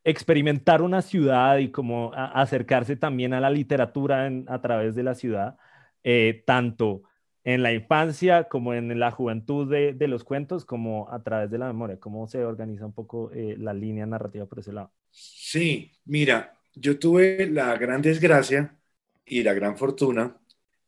experimentar 0.03 0.81
una 0.81 1.01
ciudad 1.01 1.57
y 1.57 1.71
cómo 1.71 2.11
acercarse 2.13 2.95
también 2.95 3.33
a 3.33 3.39
la 3.39 3.49
literatura 3.49 4.29
a 4.47 4.61
través 4.61 4.95
de 4.95 5.03
la 5.03 5.15
ciudad, 5.15 5.57
eh, 6.03 6.43
tanto 6.45 7.03
en 7.43 7.61
la 7.61 7.73
infancia 7.73 8.45
como 8.45 8.73
en 8.73 8.97
la 8.99 9.11
juventud 9.11 9.69
de, 9.69 10.07
los 10.07 10.23
cuentos, 10.23 10.65
como 10.65 11.09
a 11.11 11.23
través 11.23 11.51
de 11.51 11.57
la 11.57 11.67
memoria? 11.67 11.99
¿Cómo 11.99 12.27
se 12.27 12.43
organiza 12.45 12.85
un 12.85 12.93
poco 12.93 13.31
eh, 13.33 13.55
la 13.57 13.73
línea 13.73 14.05
narrativa 14.05 14.45
por 14.45 14.59
ese 14.59 14.73
lado? 14.73 14.91
Sí, 15.11 15.91
mira, 16.05 16.57
yo 16.73 16.97
tuve 16.97 17.47
la 17.49 17.77
gran 17.77 18.01
desgracia 18.01 18.77
y 19.25 19.43
la 19.43 19.53
gran 19.53 19.77
fortuna 19.77 20.37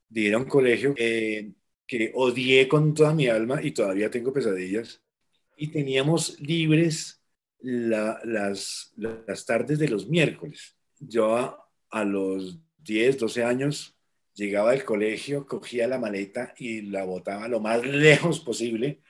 de 0.10 0.22
ir 0.22 0.34
a 0.34 0.38
un 0.38 0.46
colegio 0.46 0.94
eh, 0.98 1.52
que 1.86 2.12
odié 2.16 2.68
con 2.68 2.94
toda 2.94 3.14
mi 3.14 3.28
alma 3.28 3.62
y 3.62 3.72
todavía 3.72 4.10
tengo 4.10 4.32
pesadillas. 4.32 5.02
Y 5.58 5.68
teníamos 5.68 6.40
libres 6.40 7.22
las, 7.60 8.94
las 8.96 9.46
tardes 9.46 9.80
de 9.80 9.88
los 9.88 10.08
miércoles. 10.08 10.76
Yo 11.00 11.36
a, 11.36 11.70
a 11.90 12.04
los 12.04 12.60
10, 12.80 13.20
12 13.20 13.44
años 13.44 13.95
llegaba 14.36 14.72
al 14.72 14.84
colegio, 14.84 15.48
cogía 15.48 15.88
la 15.88 15.98
maleta 15.98 16.54
y 16.58 16.82
la 16.82 17.04
botaba 17.04 17.48
lo 17.48 17.60
más 17.60 17.84
lejos 17.86 18.40
posible 18.40 19.02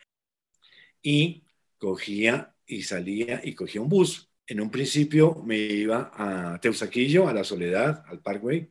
y 1.01 1.43
cogía 1.77 2.55
y 2.65 2.83
salía 2.83 3.41
y 3.43 3.53
cogía 3.53 3.81
un 3.81 3.89
bus. 3.89 4.29
En 4.47 4.61
un 4.61 4.69
principio 4.69 5.41
me 5.43 5.57
iba 5.57 6.11
a 6.13 6.59
Teusaquillo, 6.61 7.27
a 7.27 7.33
la 7.33 7.43
Soledad, 7.43 8.03
al 8.07 8.21
Parkway, 8.21 8.69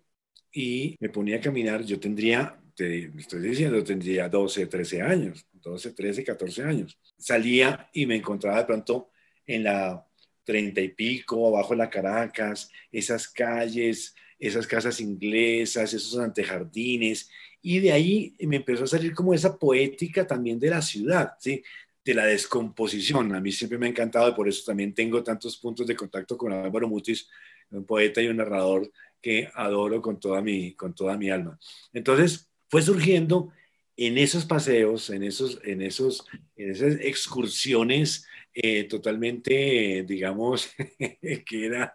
y 0.52 0.96
me 1.00 1.08
ponía 1.08 1.36
a 1.36 1.40
caminar. 1.40 1.84
Yo 1.84 1.98
tendría, 1.98 2.60
te 2.74 3.10
estoy 3.18 3.40
diciendo, 3.40 3.82
tendría 3.82 4.28
12, 4.28 4.66
13 4.66 5.02
años, 5.02 5.46
12, 5.52 5.92
13, 5.92 6.24
14 6.24 6.62
años. 6.62 6.98
Salía 7.18 7.88
y 7.92 8.06
me 8.06 8.16
encontraba 8.16 8.58
de 8.58 8.64
pronto 8.64 9.10
en 9.46 9.64
la 9.64 10.06
treinta 10.44 10.80
y 10.80 10.90
pico, 10.90 11.48
abajo 11.48 11.70
de 11.74 11.78
la 11.78 11.90
Caracas, 11.90 12.70
esas 12.92 13.28
calles 13.28 14.14
esas 14.38 14.66
casas 14.66 15.00
inglesas, 15.00 15.94
esos 15.94 16.18
antejardines, 16.18 17.30
y 17.62 17.80
de 17.80 17.92
ahí 17.92 18.34
me 18.40 18.56
empezó 18.56 18.84
a 18.84 18.88
salir 18.88 19.14
como 19.14 19.32
esa 19.32 19.58
poética 19.58 20.26
también 20.26 20.58
de 20.58 20.70
la 20.70 20.82
ciudad, 20.82 21.32
¿sí? 21.40 21.62
de 22.04 22.14
la 22.14 22.26
descomposición. 22.26 23.34
A 23.34 23.40
mí 23.40 23.50
siempre 23.50 23.78
me 23.78 23.86
ha 23.86 23.90
encantado 23.90 24.28
y 24.28 24.34
por 24.34 24.48
eso 24.48 24.62
también 24.66 24.92
tengo 24.92 25.22
tantos 25.22 25.56
puntos 25.56 25.86
de 25.86 25.96
contacto 25.96 26.36
con 26.36 26.52
Álvaro 26.52 26.88
Mutis, 26.88 27.28
un 27.70 27.86
poeta 27.86 28.20
y 28.20 28.28
un 28.28 28.36
narrador 28.36 28.90
que 29.20 29.48
adoro 29.54 30.02
con 30.02 30.20
toda 30.20 30.42
mi, 30.42 30.74
con 30.74 30.94
toda 30.94 31.16
mi 31.16 31.30
alma. 31.30 31.58
Entonces 31.92 32.50
fue 32.68 32.82
surgiendo 32.82 33.50
en 33.96 34.18
esos 34.18 34.44
paseos, 34.44 35.08
en, 35.10 35.22
esos, 35.22 35.58
en, 35.64 35.80
esos, 35.80 36.26
en 36.56 36.70
esas 36.70 36.94
excursiones 37.00 38.26
eh, 38.52 38.84
totalmente, 38.84 40.04
digamos, 40.06 40.70
que 41.46 41.66
eran 41.66 41.90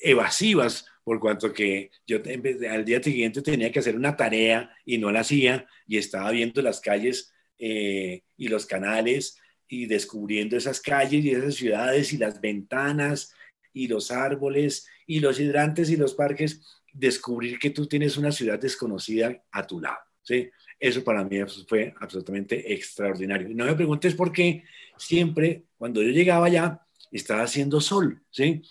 evasivas, 0.00 0.86
por 1.04 1.20
cuanto 1.20 1.52
que 1.52 1.90
yo 2.06 2.18
al 2.70 2.84
día 2.84 3.02
siguiente 3.02 3.42
tenía 3.42 3.70
que 3.70 3.78
hacer 3.78 3.94
una 3.94 4.16
tarea 4.16 4.74
y 4.84 4.98
no 4.98 5.12
la 5.12 5.20
hacía 5.20 5.66
y 5.86 5.98
estaba 5.98 6.30
viendo 6.30 6.62
las 6.62 6.80
calles 6.80 7.32
eh, 7.58 8.22
y 8.36 8.48
los 8.48 8.66
canales 8.66 9.38
y 9.68 9.86
descubriendo 9.86 10.56
esas 10.56 10.80
calles 10.80 11.24
y 11.24 11.30
esas 11.30 11.54
ciudades 11.54 12.12
y 12.12 12.16
las 12.16 12.40
ventanas 12.40 13.34
y 13.72 13.86
los 13.86 14.10
árboles 14.10 14.86
y 15.06 15.20
los 15.20 15.38
hidrantes 15.38 15.90
y 15.90 15.96
los 15.96 16.14
parques, 16.14 16.62
descubrir 16.92 17.58
que 17.58 17.70
tú 17.70 17.86
tienes 17.86 18.16
una 18.16 18.32
ciudad 18.32 18.58
desconocida 18.58 19.42
a 19.50 19.66
tu 19.66 19.80
lado. 19.80 19.98
¿sí? 20.22 20.48
Eso 20.80 21.04
para 21.04 21.24
mí 21.24 21.38
fue 21.68 21.92
absolutamente 22.00 22.72
extraordinario. 22.72 23.48
No 23.50 23.66
me 23.66 23.74
preguntes 23.74 24.14
por 24.14 24.32
qué 24.32 24.64
siempre 24.96 25.64
cuando 25.76 26.02
yo 26.02 26.10
llegaba 26.10 26.46
allá 26.46 26.80
estaba 27.10 27.42
haciendo 27.42 27.80
sol. 27.80 28.22
¿sí? 28.30 28.62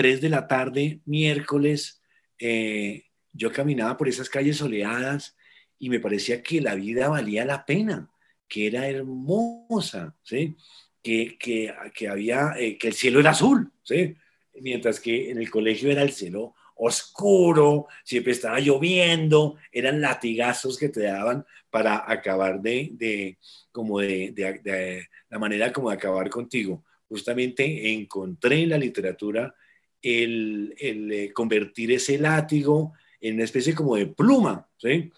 Tres 0.00 0.22
de 0.22 0.30
la 0.30 0.48
tarde, 0.48 1.02
miércoles, 1.04 2.00
eh, 2.38 3.04
yo 3.34 3.52
caminaba 3.52 3.98
por 3.98 4.08
esas 4.08 4.30
calles 4.30 4.56
soleadas 4.56 5.36
y 5.78 5.90
me 5.90 6.00
parecía 6.00 6.42
que 6.42 6.62
la 6.62 6.74
vida 6.74 7.10
valía 7.10 7.44
la 7.44 7.66
pena 7.66 8.10
que 8.48 8.66
era 8.66 8.88
hermosa, 8.88 10.16
¿sí? 10.22 10.56
Que, 11.02 11.36
que, 11.38 11.74
que 11.94 12.08
había, 12.08 12.54
eh, 12.56 12.78
que 12.78 12.88
el 12.88 12.94
cielo 12.94 13.20
era 13.20 13.32
azul, 13.32 13.74
¿sí? 13.82 14.16
Mientras 14.62 15.00
que 15.00 15.32
en 15.32 15.36
el 15.36 15.50
colegio 15.50 15.90
era 15.90 16.00
el 16.00 16.12
cielo 16.12 16.54
oscuro, 16.76 17.86
siempre 18.02 18.32
estaba 18.32 18.58
lloviendo, 18.58 19.58
eran 19.70 20.00
latigazos 20.00 20.78
que 20.78 20.88
te 20.88 21.02
daban 21.02 21.44
para 21.68 22.10
acabar 22.10 22.62
de, 22.62 22.88
de 22.94 23.36
como 23.70 24.00
de, 24.00 24.32
de, 24.32 25.08
la 25.28 25.38
manera 25.38 25.70
como 25.74 25.90
de 25.90 25.96
acabar 25.96 26.30
contigo. 26.30 26.86
Justamente 27.06 27.92
encontré 27.92 28.62
en 28.62 28.70
la 28.70 28.78
literatura 28.78 29.54
el, 30.02 30.74
el 30.78 31.12
eh, 31.12 31.32
convertir 31.32 31.92
ese 31.92 32.18
látigo 32.18 32.92
en 33.20 33.34
una 33.34 33.44
especie 33.44 33.74
como 33.74 33.96
de 33.96 34.06
pluma, 34.06 34.66
¿sí? 34.76 35.12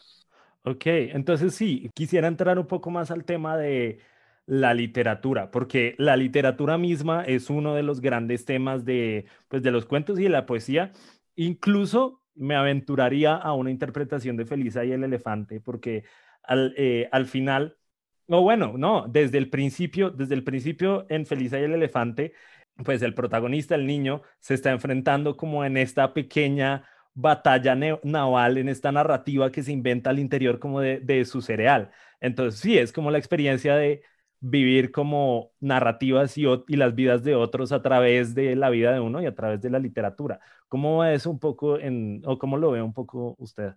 Ok, 0.65 0.87
entonces 0.87 1.55
sí, 1.55 1.91
quisiera 1.95 2.29
entrar 2.29 2.59
un 2.59 2.67
poco 2.67 2.91
más 2.91 3.11
al 3.11 3.25
tema 3.25 3.57
de 3.57 3.99
la 4.47 4.75
literatura, 4.75 5.51
porque 5.51 5.95
la 5.99 6.17
literatura 6.17 6.79
misma 6.79 7.25
es 7.25 7.51
uno 7.51 7.75
de 7.75 7.83
los 7.83 8.01
grandes 8.01 8.45
temas 8.45 8.85
de, 8.85 9.27
pues, 9.49 9.63
de 9.63 9.71
los 9.71 9.87
cuentos 9.87 10.19
y 10.19 10.25
de 10.25 10.29
la 10.29 10.47
poesía. 10.47 10.93
Incluso 11.37 12.23
me 12.35 12.55
aventuraría 12.55 13.35
a 13.35 13.53
una 13.55 13.71
interpretación 13.71 14.37
de 14.37 14.47
Felisa 14.47 14.85
y 14.85 14.93
el 14.93 15.05
elefante, 15.05 15.61
porque 15.61 16.05
al, 16.43 16.75
eh, 16.77 17.09
al 17.13 17.27
final, 17.27 17.77
o 18.27 18.43
bueno, 18.43 18.75
no, 18.77 19.07
desde 19.09 19.39
el 19.39 19.51
principio, 19.51 20.11
desde 20.11 20.35
el 20.35 20.45
principio 20.45 21.07
en 21.09 21.27
Felisa 21.27 21.59
y 21.59 21.65
el 21.65 21.75
elefante, 21.75 22.33
pues 22.85 23.03
el 23.03 23.15
protagonista, 23.15 23.75
el 23.75 23.87
niño, 23.87 24.23
se 24.41 24.55
está 24.55 24.71
enfrentando 24.71 25.37
como 25.37 25.65
en 25.65 25.77
esta 25.77 26.15
pequeña 26.15 26.85
batalla 27.15 27.75
naval, 28.03 28.59
en 28.59 28.69
esta 28.69 28.91
narrativa 28.93 29.53
que 29.53 29.63
se 29.63 29.73
inventa 29.73 30.11
al 30.11 30.19
interior 30.19 30.59
como 30.59 30.81
de, 30.81 31.25
su 31.25 31.43
cereal. 31.43 31.91
Entonces, 32.21 32.61
sí, 32.61 32.79
es 32.79 32.93
como 32.93 33.11
la 33.11 33.19
experiencia 33.19 33.77
de 33.77 34.03
vivir 34.41 34.91
como 34.91 35.53
narrativas 35.61 36.37
y, 36.37 36.45
las 36.69 36.95
vidas 36.95 37.23
de 37.23 37.35
otros 37.35 37.71
a 37.73 37.83
través 37.83 38.35
de 38.35 38.57
la 38.57 38.71
vida 38.71 38.93
de 38.93 39.01
uno 39.01 39.23
y 39.23 39.27
a 39.27 39.35
través 39.35 39.61
de 39.61 39.71
la 39.71 39.79
literatura. 39.79 40.41
¿Cómo 40.69 41.05
es 41.05 41.27
un 41.27 41.39
poco 41.39 41.79
en, 41.79 42.23
o 42.25 42.39
cómo 42.39 42.57
lo 42.57 42.73
ve 42.73 42.83
un 42.83 42.93
poco 42.93 43.37
usted? 43.39 43.73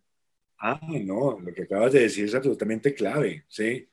Ah, 0.58 0.80
no, 0.82 1.38
lo 1.40 1.54
que 1.54 1.64
acabas 1.64 1.92
de 1.92 2.02
decir 2.02 2.26
es 2.26 2.34
absolutamente 2.34 2.94
clave, 2.94 3.44
¿sí? 3.48 3.88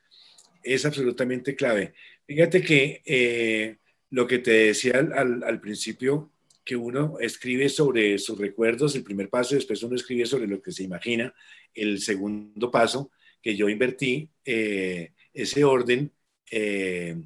Es 0.63 0.87
absolutamente 0.87 1.57
clave. 1.57 1.93
Fíjate 2.25 2.63
que 2.63 3.03
eh, 3.05 3.79
lo 4.13 4.27
que 4.27 4.39
te 4.39 4.51
decía 4.51 4.99
al, 4.99 5.43
al 5.43 5.61
principio 5.61 6.31
que 6.65 6.77
uno 6.77 7.17
escribe 7.19 7.69
sobre 7.71 8.19
sus 8.19 8.39
recuerdos, 8.39 8.95
el 8.95 9.05
primer 9.05 9.31
paso, 9.31 9.55
y 9.55 9.59
después 9.59 9.83
uno 9.83 9.97
escribe 9.97 10.27
sobre 10.27 10.47
lo 10.47 10.61
que 10.61 10.71
se 10.71 10.83
imagina, 10.83 11.35
el 11.75 11.99
segundo 11.99 12.71
paso, 12.71 13.11
que 13.41 13.57
yo 13.57 13.71
invertí, 13.71 14.29
eh, 14.45 15.13
ese 15.33 15.65
orden, 15.65 16.13
eh, 16.51 17.17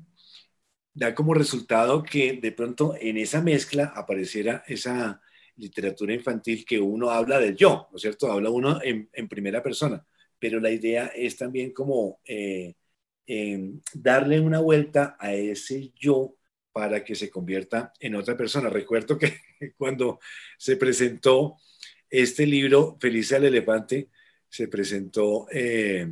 da 0.94 1.12
como 1.14 1.34
resultado 1.34 2.04
que 2.04 2.34
de 2.34 2.52
pronto 2.52 2.94
en 2.98 3.18
esa 3.18 3.42
mezcla 3.42 3.92
apareciera 3.94 4.62
esa 4.68 5.20
literatura 5.56 6.14
infantil 6.14 6.64
que 6.64 6.78
uno 6.78 7.10
habla 7.10 7.40
del 7.40 7.56
yo, 7.56 7.88
¿no 7.90 7.96
es 7.96 8.02
cierto? 8.02 8.30
Habla 8.30 8.50
uno 8.50 8.80
en, 8.82 9.28
primera 9.28 9.60
persona, 9.60 10.06
pero 10.38 10.60
la 10.60 10.70
idea 10.70 11.08
es 11.08 11.36
también 11.36 11.72
como 11.72 12.20
eh, 12.24 12.74
darle 13.92 14.38
una 14.40 14.60
vuelta 14.60 15.16
a 15.18 15.34
ese 15.34 15.90
yo 15.96 16.36
para 16.76 17.02
que 17.02 17.14
se 17.14 17.30
convierta 17.30 17.94
en 17.98 18.16
otra 18.16 18.36
persona. 18.36 18.68
Recuerdo 18.68 19.16
que 19.16 19.40
cuando 19.78 20.20
se 20.58 20.76
presentó 20.76 21.56
este 22.10 22.44
libro, 22.44 22.98
Feliz 23.00 23.32
al 23.32 23.46
Elefante, 23.46 24.10
se 24.46 24.68
presentó 24.68 25.46
eh, 25.50 26.06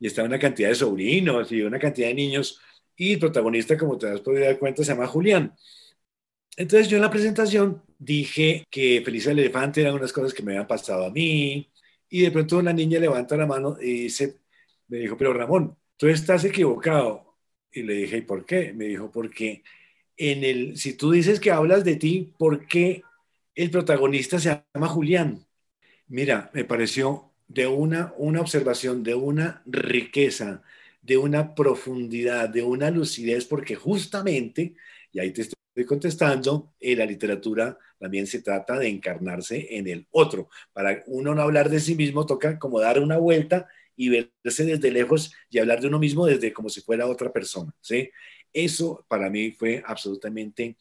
y 0.00 0.08
estaba 0.08 0.26
una 0.26 0.40
cantidad 0.40 0.68
de 0.68 0.74
sobrinos 0.74 1.52
y 1.52 1.62
una 1.62 1.78
cantidad 1.78 2.08
de 2.08 2.14
niños 2.14 2.60
y 2.96 3.12
el 3.12 3.18
protagonista, 3.20 3.78
como 3.78 3.96
te 3.98 4.08
has 4.08 4.20
podido 4.20 4.46
dar 4.46 4.58
cuenta, 4.58 4.82
se 4.82 4.90
llama 4.90 5.06
Julián. 5.06 5.54
Entonces 6.56 6.88
yo 6.88 6.96
en 6.96 7.02
la 7.02 7.10
presentación 7.10 7.80
dije 7.96 8.66
que 8.68 9.02
Feliz 9.04 9.28
al 9.28 9.38
Elefante 9.38 9.82
eran 9.82 9.94
unas 9.94 10.12
cosas 10.12 10.34
que 10.34 10.42
me 10.42 10.52
habían 10.54 10.66
pasado 10.66 11.06
a 11.06 11.10
mí 11.12 11.70
y 12.08 12.22
de 12.22 12.32
pronto 12.32 12.58
una 12.58 12.72
niña 12.72 12.98
levanta 12.98 13.36
la 13.36 13.46
mano 13.46 13.76
y 13.80 13.92
dice, 14.02 14.40
me 14.88 14.98
dijo, 14.98 15.16
pero 15.16 15.32
Ramón, 15.32 15.76
tú 15.96 16.08
estás 16.08 16.44
equivocado. 16.44 17.36
Y 17.70 17.84
le 17.84 17.94
dije, 17.94 18.16
¿y 18.16 18.22
por 18.22 18.44
qué? 18.44 18.72
Me 18.72 18.86
dijo, 18.86 19.12
porque 19.12 19.62
en 20.20 20.44
el, 20.44 20.76
si 20.76 20.92
tú 20.92 21.12
dices 21.12 21.40
que 21.40 21.50
hablas 21.50 21.82
de 21.82 21.96
ti, 21.96 22.34
¿por 22.38 22.66
qué 22.66 23.02
el 23.54 23.70
protagonista 23.70 24.38
se 24.38 24.62
llama 24.74 24.86
Julián? 24.88 25.46
Mira, 26.08 26.50
me 26.52 26.64
pareció 26.64 27.32
de 27.48 27.66
una, 27.66 28.12
una 28.18 28.42
observación, 28.42 29.02
de 29.02 29.14
una 29.14 29.62
riqueza, 29.64 30.62
de 31.00 31.16
una 31.16 31.54
profundidad, 31.54 32.50
de 32.50 32.62
una 32.62 32.90
lucidez, 32.90 33.46
porque 33.46 33.76
justamente, 33.76 34.74
y 35.10 35.20
ahí 35.20 35.32
te 35.32 35.42
estoy 35.42 35.59
contestando, 35.84 36.72
en 36.80 36.98
la 36.98 37.06
literatura 37.06 37.78
también 37.98 38.26
se 38.26 38.42
trata 38.42 38.78
de 38.78 38.88
encarnarse 38.88 39.68
en 39.76 39.86
el 39.86 40.06
otro. 40.10 40.48
Para 40.72 41.02
uno 41.06 41.34
no 41.34 41.42
hablar 41.42 41.68
de 41.68 41.80
sí 41.80 41.94
mismo, 41.94 42.26
toca 42.26 42.58
como 42.58 42.80
dar 42.80 42.98
una 42.98 43.18
vuelta 43.18 43.68
y 43.96 44.08
verse 44.08 44.64
desde 44.64 44.90
lejos 44.90 45.32
y 45.50 45.58
hablar 45.58 45.80
de 45.80 45.88
uno 45.88 45.98
mismo 45.98 46.26
desde 46.26 46.52
como 46.52 46.68
si 46.70 46.80
fuera 46.80 47.06
otra 47.06 47.32
persona, 47.32 47.74
¿sí? 47.80 48.10
Eso 48.52 49.04
para 49.08 49.28
mí 49.28 49.52
fue 49.52 49.82
absolutamente 49.86 50.76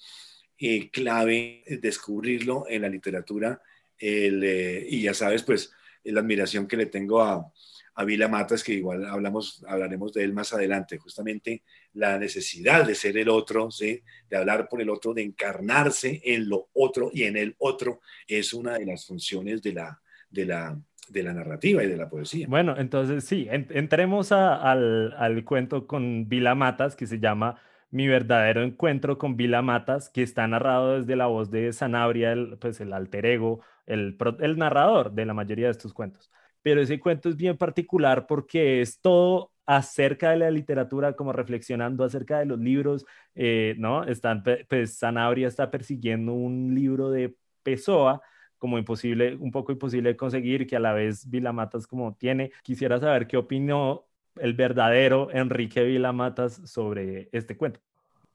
eh, 0.58 0.90
clave 0.90 1.64
descubrirlo 1.82 2.66
en 2.70 2.82
la 2.82 2.90
literatura 2.90 3.62
eh, 4.00 4.88
y 4.90 5.02
ya 5.02 5.14
sabes, 5.14 5.44
pues 5.44 5.72
la 6.04 6.22
admiración 6.22 6.68
que 6.68 6.78
le 6.78 6.86
tengo 6.86 7.22
a, 7.22 7.52
a 8.00 8.06
Vila 8.06 8.30
Matas, 8.30 8.64
que 8.64 8.72
igual 8.72 9.06
hablamos, 9.06 9.62
hablaremos 9.68 10.14
de 10.14 10.24
él 10.24 10.32
más 10.32 10.54
adelante, 10.54 10.98
justamente 10.98 11.64
la 11.92 12.18
necesidad 12.18 12.88
de 12.88 12.96
ser 12.96 13.18
el 13.18 13.28
otro, 13.28 13.72
¿sí? 13.72 14.02
de 14.30 14.38
hablar 14.38 14.70
por 14.70 14.82
el 14.82 14.90
otro, 14.90 15.14
de 15.14 15.22
encarnarse 15.22 16.22
en 16.24 16.48
lo 16.48 16.70
otro 16.72 17.12
y 17.14 17.24
en 17.24 17.36
el 17.36 17.56
otro, 17.58 18.00
es 18.26 18.54
una 18.54 18.78
de 18.78 18.86
las 18.86 19.06
funciones 19.06 19.62
de 19.62 19.74
la, 19.74 20.00
de 20.30 20.46
la, 20.46 21.34
narrativa 21.34 21.84
y 21.84 21.88
de 21.88 21.98
la 21.98 22.10
poesía. 22.10 22.48
Bueno, 22.48 22.74
entonces 22.78 23.26
sí, 23.26 23.50
entremos 23.50 24.32
al, 24.32 25.14
al, 25.18 25.44
cuento 25.44 25.86
con 25.86 26.30
Vila 26.30 26.56
Matas, 26.56 26.96
que 26.96 27.06
se 27.06 27.20
llama 27.20 27.60
Mi 27.92 28.08
verdadero 28.08 28.64
encuentro 28.64 29.18
con 29.18 29.36
Vila 29.36 29.62
Matas, 29.62 30.10
que 30.10 30.24
está 30.24 30.48
narrado 30.48 31.02
desde 31.02 31.18
la 31.18 31.26
voz 31.26 31.52
de 31.52 31.74
Sanabria, 31.74 32.32
el, 32.32 32.58
pues 32.60 32.80
el 32.80 32.94
alter 32.94 33.26
ego, 33.26 33.60
el, 33.88 34.16
el 34.40 34.58
narrador 34.58 35.12
de 35.12 35.26
la 35.26 35.34
mayoría 35.34 35.66
de 35.66 35.72
estos 35.72 35.94
cuentos. 35.94 36.32
Pero 36.62 36.82
ese 36.82 37.00
cuento 37.00 37.30
es 37.30 37.36
bien 37.36 37.58
particular 37.58 38.28
porque 38.28 38.82
es 38.82 39.00
todo 39.00 39.52
acerca 39.66 40.32
de 40.32 40.38
la 40.38 40.50
literatura, 40.50 41.14
como 41.14 41.32
reflexionando 41.32 42.04
acerca 42.04 42.40
de 42.40 42.46
los 42.46 42.60
libros, 42.60 43.06
eh, 43.36 43.76
¿no? 43.78 44.04
Están, 44.04 44.44
pues 44.68 44.98
Sanabria 44.98 45.48
está 45.48 45.70
persiguiendo 45.70 46.34
un 46.34 46.74
libro 46.74 47.12
de 47.12 47.36
Pessoa, 47.62 48.20
como 48.58 48.80
imposible, 48.80 49.36
un 49.36 49.52
poco 49.52 49.72
imposible 49.72 50.10
de 50.10 50.18
conseguir, 50.18 50.66
que 50.66 50.76
a 50.76 50.80
la 50.80 50.94
vez 50.94 51.30
Vilamatas 51.30 51.86
como 51.86 52.16
tiene. 52.16 52.52
Quisiera 52.64 53.00
saber 53.00 53.28
qué 53.28 53.38
opinó 53.38 54.08
el 54.38 54.54
verdadero 54.54 55.30
Enrique 55.32 55.84
Vilamatas 55.84 56.62
sobre 56.66 57.30
este 57.32 57.56
cuento. 57.56 57.80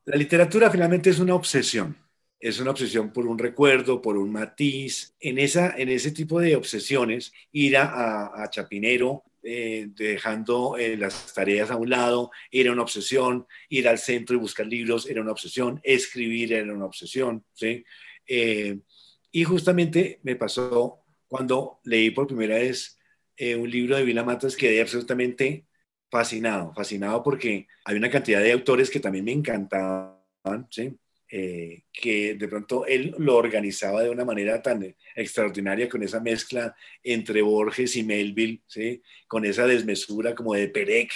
La 0.05 0.17
literatura 0.17 0.71
finalmente 0.71 1.11
es 1.11 1.19
una 1.19 1.35
obsesión. 1.35 1.97
Es 2.45 2.61
una 2.61 2.73
obsesión 2.73 3.11
por 3.11 3.27
un 3.27 3.39
recuerdo, 3.39 4.03
por 4.03 4.19
un 4.19 4.31
matiz. 4.31 5.15
En, 5.19 5.39
esa, 5.39 5.75
en 5.79 5.89
ese 5.89 6.11
tipo 6.11 6.41
de 6.41 6.57
obsesiones, 6.57 7.33
ir 7.53 7.79
a, 7.79 8.47
Chapinero 8.51 9.25
eh, 9.43 9.87
dejando 9.89 10.77
eh, 10.77 10.99
las 10.99 11.33
tareas 11.33 11.71
a 11.71 11.77
un 11.77 11.89
lado, 11.89 12.31
era 12.51 12.71
una 12.71 12.83
obsesión, 12.83 13.47
ir 13.71 13.89
al 13.89 13.97
centro 13.99 14.37
y 14.37 14.41
buscar 14.41 14.67
libros 14.67 15.07
era 15.07 15.23
una 15.23 15.33
obsesión, 15.33 15.81
escribir 15.83 16.53
era 16.53 16.71
una 16.71 16.85
obsesión, 16.85 17.47
¿sí? 17.55 17.83
Eh, 18.27 18.79
y 19.33 19.45
justamente 19.45 20.21
me 20.23 20.37
pasó 20.37 21.03
cuando 21.27 21.81
leí 21.85 22.11
por 22.11 22.27
primera 22.27 22.57
vez 22.57 22.99
eh, 23.39 23.57
un 23.57 23.71
libro 23.71 23.97
de 23.97 24.05
Vila 24.05 24.23
Matas, 24.23 24.55
quedé 24.55 24.83
absolutamente 24.83 25.67
fascinado, 26.11 26.75
fascinado 26.75 27.23
porque 27.23 27.69
hay 27.87 27.97
una 27.97 28.11
cantidad 28.11 28.43
de 28.43 28.53
autores 28.53 28.91
que 28.91 29.01
también 29.01 29.25
me 29.25 29.33
encantaban, 29.33 30.19
¿sí? 30.69 30.95
Eh, 31.37 31.83
que 31.93 32.35
de 32.35 32.47
pronto 32.47 32.87
él 32.87 33.13
lo 33.19 33.37
organizaba 33.37 34.05
de 34.05 34.11
una 34.11 34.25
manera 34.25 34.63
tan 34.63 34.95
extraordinaria 35.17 35.89
con 35.89 36.05
esa 36.05 36.21
mezcla 36.21 36.77
entre 37.03 37.43
Borges 37.43 37.97
y 37.97 38.05
Melville, 38.05 38.63
¿sí? 38.69 39.03
con 39.27 39.45
esa 39.45 39.67
desmesura 39.67 40.33
como 40.37 40.55
de 40.55 40.69
Perec. 40.69 41.11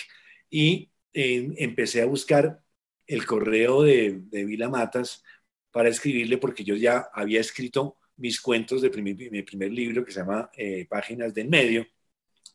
Y 0.51 0.91
empecé 1.13 2.03
a 2.03 2.07
buscar 2.07 2.61
el 3.07 3.27
correo 3.27 3.83
de, 3.83 4.23
de 4.25 4.45
Vila 4.45 4.69
Matas 4.69 5.23
para 5.71 5.89
escribirle 5.89 6.39
porque 6.39 6.65
yo 6.65 6.75
ya 6.75 7.09
había 7.13 7.41
escrito 7.41 7.97
mis 8.17 8.41
cuentos 8.41 8.83
de 8.83 8.91
mi 8.91 9.43
primer 9.43 9.71
libro 9.71 10.05
que 10.05 10.11
se 10.11 10.19
llama 10.19 10.51
eh, 10.57 10.85
Páginas 10.91 11.33
del 11.33 11.49
Medio. 11.49 11.87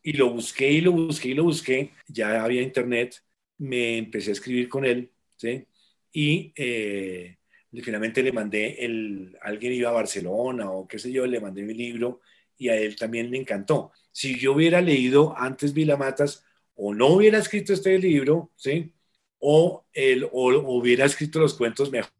Y 0.01 0.13
lo 0.13 0.31
busqué 0.31 0.69
y 0.69 0.81
lo 0.81 0.91
busqué 0.91 1.29
y 1.29 1.33
lo 1.33 1.43
busqué. 1.45 1.91
Ya 2.07 2.43
había 2.43 2.61
internet. 2.61 3.23
Me 3.57 3.97
empecé 3.99 4.31
a 4.31 4.33
escribir 4.33 4.67
con 4.67 4.83
él. 4.83 5.09
¿sí? 5.37 5.65
Y 6.11 6.51
eh, 6.57 7.37
finalmente 7.81 8.21
le 8.21 8.31
mandé, 8.31 8.85
el, 8.85 9.37
alguien 9.41 9.73
iba 9.73 9.89
a 9.89 9.93
Barcelona 9.93 10.69
o 10.71 10.87
qué 10.87 10.99
sé 10.99 11.11
yo, 11.11 11.25
le 11.25 11.39
mandé 11.39 11.63
mi 11.63 11.73
libro 11.73 12.21
y 12.57 12.69
a 12.69 12.75
él 12.77 12.95
también 12.95 13.31
le 13.31 13.37
encantó. 13.39 13.91
Si 14.11 14.37
yo 14.39 14.53
hubiera 14.53 14.81
leído 14.81 15.35
antes 15.37 15.73
Vilamatas 15.73 16.45
o 16.75 16.93
no 16.93 17.07
hubiera 17.07 17.39
escrito 17.39 17.73
este 17.73 17.97
libro, 17.99 18.51
¿sí? 18.55 18.93
O, 19.39 19.85
él, 19.93 20.27
o, 20.31 20.49
hubiera 20.77 21.05
escrito 21.05 21.39
los 21.39 21.55
cuentos 21.55 21.91
mejor. 21.91 22.13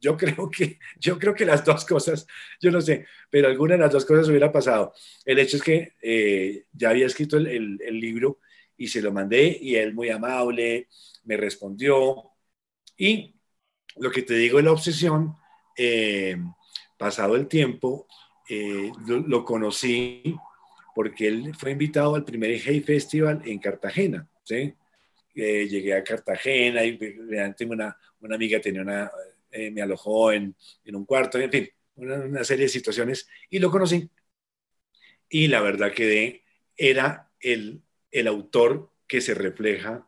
Yo 0.00 0.16
creo 0.16 0.50
que, 0.50 0.78
yo 1.00 1.18
creo 1.18 1.34
que 1.34 1.44
las 1.44 1.64
dos 1.64 1.84
cosas, 1.84 2.26
yo 2.60 2.70
no 2.70 2.80
sé, 2.80 3.06
pero 3.30 3.48
alguna 3.48 3.74
de 3.74 3.80
las 3.80 3.92
dos 3.92 4.04
cosas 4.04 4.28
hubiera 4.28 4.52
pasado. 4.52 4.92
El 5.24 5.38
hecho 5.38 5.56
es 5.56 5.62
que 5.62 5.92
eh, 6.02 6.66
ya 6.72 6.90
había 6.90 7.06
escrito 7.06 7.36
el, 7.36 7.46
el, 7.46 7.80
el 7.82 8.00
libro 8.00 8.40
y 8.76 8.88
se 8.88 9.02
lo 9.02 9.12
mandé 9.12 9.58
y 9.60 9.76
él 9.76 9.94
muy 9.94 10.10
amable 10.10 10.88
me 11.24 11.36
respondió 11.36 12.32
y 12.96 13.36
lo 13.96 14.10
que 14.10 14.22
te 14.22 14.34
digo 14.34 14.58
de 14.58 14.64
la 14.64 14.72
obsesión, 14.72 15.36
eh, 15.76 16.36
pasado 16.96 17.36
el 17.36 17.48
tiempo, 17.48 18.06
eh, 18.48 18.90
lo, 19.06 19.44
conocí 19.44 20.34
porque 20.94 21.28
él 21.28 21.54
fue 21.54 21.72
invitado 21.72 22.14
al 22.14 22.24
primer 22.24 22.50
Hey 22.62 22.80
Festival 22.80 23.42
en 23.44 23.58
Cartagena, 23.58 24.28
¿sí? 24.44 24.74
Eh, 25.34 25.66
llegué 25.66 25.94
a 25.94 26.04
Cartagena 26.04 26.84
y 26.84 26.98
una, 27.66 27.96
una 28.20 28.34
amiga 28.34 28.60
tenía 28.60 28.82
una, 28.82 29.10
me 29.50 29.80
alojó 29.80 30.32
en, 30.32 30.54
en, 30.84 30.96
un 30.96 31.06
cuarto, 31.06 31.38
en 31.38 31.50
fin, 31.50 31.68
una, 31.96 32.16
una, 32.16 32.44
serie 32.44 32.66
de 32.66 32.68
situaciones 32.68 33.26
y 33.48 33.58
lo 33.58 33.70
conocí. 33.70 34.08
Y 35.30 35.48
la 35.48 35.62
verdad 35.62 35.92
que 35.92 36.44
era 36.76 37.30
el, 37.40 37.80
el 38.10 38.26
autor 38.26 38.90
que 39.06 39.22
se 39.22 39.32
refleja 39.32 40.06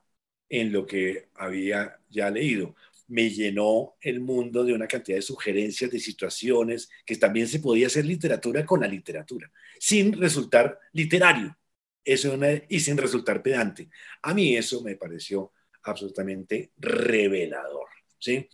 en 0.51 0.73
lo 0.73 0.87
que 0.87 1.29
había 1.35 1.99
ya 2.11 2.31
leído 2.31 2.75
me 3.09 3.31
llenó 3.31 3.97
el 4.01 4.21
mundo 4.21 4.65
de 4.65 4.73
una 4.73 4.87
cantidad 4.87 5.19
de 5.19 5.23
sugerencias, 5.23 5.91
de 5.91 6.01
situaciones, 6.01 6.89
que 7.05 7.17
también 7.17 7.47
se 7.49 7.61
podía 7.61 7.87
hacer 7.87 8.05
literatura 8.05 8.65
con 8.65 8.81
la 8.81 8.89
literatura, 8.89 9.51
sin 9.79 10.13
resultar 10.13 10.79
literario 10.93 11.57
eso 12.05 12.39
y 12.69 12.81
sin 12.81 12.99
resultar 12.99 13.43
pedante. 13.43 13.89
A 14.23 14.35
mí 14.35 14.57
eso 14.57 14.83
me 14.83 14.97
pareció 14.97 15.53
absolutamente 15.83 16.73
revelador, 16.77 17.89
¿sí? 18.19 18.49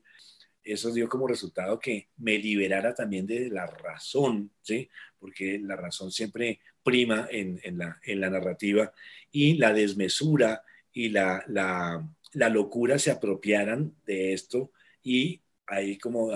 Eso 0.63 0.93
dio 0.93 1.09
como 1.09 1.27
resultado 1.27 1.79
que 1.81 2.11
me 2.19 2.39
liberara 2.39 2.95
también 2.95 3.27
de 3.27 3.51
la 3.51 3.67
razón, 3.67 4.53
¿sí? 4.63 4.89
Porque 5.19 5.59
la 5.59 5.75
razón 5.75 6.13
siempre 6.13 6.61
prima 6.83 7.29
en, 7.31 7.61
la, 7.77 7.99
en 8.05 8.21
la 8.21 8.31
narrativa 8.31 8.93
y 9.33 9.55
la 9.55 9.73
desmesura 9.73 10.63
y 10.93 11.09
la, 11.09 11.43
la 11.49 12.07
la 12.33 12.49
locura 12.49 12.99
se 12.99 13.11
apropiaran 13.11 13.95
de 14.05 14.33
esto 14.33 14.73
y 15.03 15.41
ahí, 15.67 15.99
como, 15.99 16.31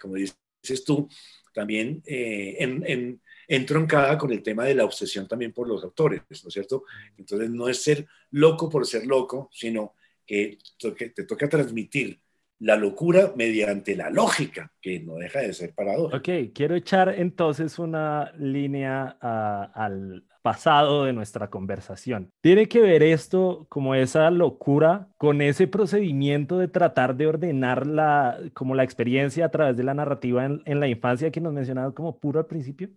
como 0.00 0.14
dices 0.14 0.84
tú, 0.84 1.08
también 1.52 2.02
eh, 2.06 2.56
en, 2.58 3.20
entroncada 3.46 4.18
con 4.18 4.32
el 4.32 4.42
tema 4.42 4.64
de 4.64 4.74
la 4.74 4.84
obsesión 4.84 5.28
también 5.28 5.52
por 5.52 5.68
los 5.68 5.84
autores, 5.84 6.22
¿no 6.28 6.48
es 6.48 6.54
cierto? 6.54 6.84
Entonces 7.16 7.50
no 7.50 7.68
es 7.68 7.82
ser 7.82 8.06
loco 8.30 8.68
por 8.68 8.86
ser 8.86 9.06
loco, 9.06 9.48
sino 9.52 9.94
que 10.26 10.58
te 10.78 11.24
toca 11.24 11.48
transmitir 11.48 12.20
la 12.60 12.76
locura 12.76 13.32
mediante 13.36 13.94
la 13.96 14.10
lógica, 14.10 14.72
que 14.80 15.00
no 15.00 15.16
deja 15.16 15.40
de 15.40 15.52
ser 15.52 15.74
paradójico. 15.74 16.16
Ok, 16.16 16.52
quiero 16.54 16.74
echar 16.74 17.14
entonces 17.18 17.78
una 17.78 18.32
línea 18.38 19.18
al, 19.20 20.24
pasado 20.44 21.06
de 21.06 21.14
nuestra 21.14 21.48
conversación. 21.48 22.30
¿Tiene 22.42 22.68
que 22.68 22.82
ver 22.82 23.02
esto 23.02 23.64
como 23.70 23.94
esa 23.94 24.30
locura 24.30 25.08
con 25.16 25.40
ese 25.40 25.66
procedimiento 25.66 26.58
de 26.58 26.68
tratar 26.68 27.16
de 27.16 27.26
ordenar 27.26 27.86
la, 27.86 28.38
como 28.52 28.74
la 28.74 28.84
experiencia 28.84 29.46
a 29.46 29.50
través 29.50 29.74
de 29.74 29.84
la 29.84 29.94
narrativa 29.94 30.44
en, 30.44 30.60
en 30.66 30.80
la 30.80 30.86
infancia 30.86 31.30
que 31.30 31.40
nos 31.40 31.54
mencionaba 31.54 31.94
como 31.94 32.20
puro 32.20 32.40
al 32.40 32.46
principio? 32.46 32.90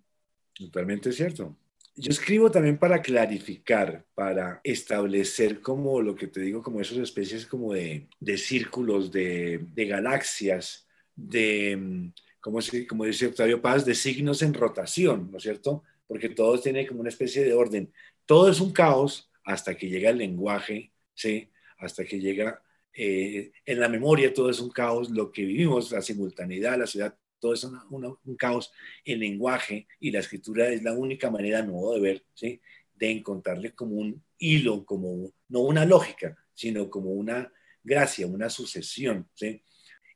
Totalmente 0.52 1.14
cierto. 1.14 1.56
Yo 1.96 2.12
escribo 2.12 2.52
también 2.52 2.78
para 2.78 3.02
clarificar, 3.02 4.06
para 4.14 4.60
establecer 4.62 5.62
como 5.62 6.02
lo 6.02 6.16
que 6.16 6.28
te 6.28 6.42
digo, 6.42 6.62
como 6.62 6.82
esas 6.82 6.98
especies 6.98 7.46
como 7.46 7.72
de, 7.72 8.10
de 8.20 8.38
círculos, 8.38 9.10
de, 9.10 9.66
de, 9.74 9.86
galaxias, 9.86 10.86
de, 11.16 12.12
como, 12.42 12.60
como 12.90 13.06
dice 13.06 13.28
Octavio 13.28 13.62
Paz, 13.62 13.86
de 13.86 13.96
signos 13.96 14.42
en 14.42 14.54
rotación, 14.54 15.32
¿no 15.32 15.38
es 15.38 15.44
cierto? 15.44 15.84
Porque 16.08 16.30
todo 16.30 16.60
tiene 16.60 16.88
como 16.88 17.02
una 17.02 17.10
especie 17.10 17.44
de 17.44 17.54
orden. 17.54 17.94
Todo 18.26 18.50
es 18.50 18.60
un 18.60 18.72
caos 18.72 19.30
hasta 19.44 19.76
que 19.78 19.90
llega 19.90 20.10
el 20.10 20.18
lenguaje, 20.18 20.92
¿sí? 21.14 21.50
hasta 21.78 22.06
que 22.06 22.20
llega 22.20 22.62
eh, 22.94 23.52
en 23.66 23.80
la 23.80 23.90
memoria, 23.90 24.34
todo 24.34 24.50
es 24.50 24.60
un 24.60 24.70
caos, 24.70 25.10
lo 25.10 25.32
que 25.32 25.46
vivimos, 25.46 25.92
la 25.92 26.02
simultaneidad, 26.02 26.80
la 26.80 26.88
ciudad, 26.88 27.16
todo 27.40 27.54
es 27.54 27.64
un 27.64 28.36
caos. 28.38 28.72
El 29.06 29.20
lenguaje 29.20 29.88
y 30.00 30.12
la 30.12 30.20
escritura 30.20 30.70
es 30.70 30.82
la 30.84 30.94
única 30.94 31.30
manera, 31.30 31.62
nuevo 31.62 31.94
de 31.94 32.02
ver, 32.02 32.26
¿sí? 32.34 32.60
de 32.96 33.12
encontrarle 33.12 33.74
como 33.74 33.96
un 33.96 34.24
hilo, 34.40 34.84
como 34.86 35.32
no 35.50 35.60
una 35.60 35.86
lógica, 35.86 36.36
sino 36.54 36.90
como 36.90 37.12
una 37.12 37.52
gracia, 37.84 38.26
una 38.26 38.50
sucesión. 38.50 39.30
¿sí? 39.36 39.62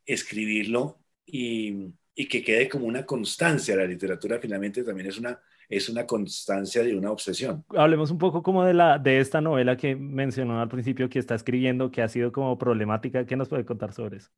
Escribirlo 0.04 0.98
y, 1.24 1.86
y 2.14 2.26
que 2.28 2.42
quede 2.42 2.68
como 2.68 2.86
una 2.86 3.06
constancia. 3.06 3.76
La 3.76 3.86
literatura 3.86 4.40
finalmente 4.40 4.82
también 4.82 5.08
es 5.08 5.18
una 5.18 5.40
es 5.72 5.88
una 5.88 6.06
constancia 6.06 6.82
de 6.82 6.94
una 6.94 7.10
obsesión. 7.10 7.64
Hablemos 7.70 8.10
un 8.10 8.18
poco 8.18 8.42
como 8.42 8.62
de, 8.62 8.74
la, 8.74 8.98
de 8.98 9.20
esta 9.20 9.40
novela 9.40 9.74
que 9.74 9.96
mencionó 9.96 10.60
al 10.60 10.68
principio 10.68 11.08
que 11.08 11.18
está 11.18 11.34
escribiendo, 11.34 11.90
que 11.90 12.02
ha 12.02 12.08
sido 12.08 12.30
como 12.30 12.58
problemática. 12.58 13.24
¿Qué 13.24 13.36
nos 13.36 13.48
puede 13.48 13.64
contar 13.64 13.94
sobre 13.94 14.18
eso? 14.18 14.28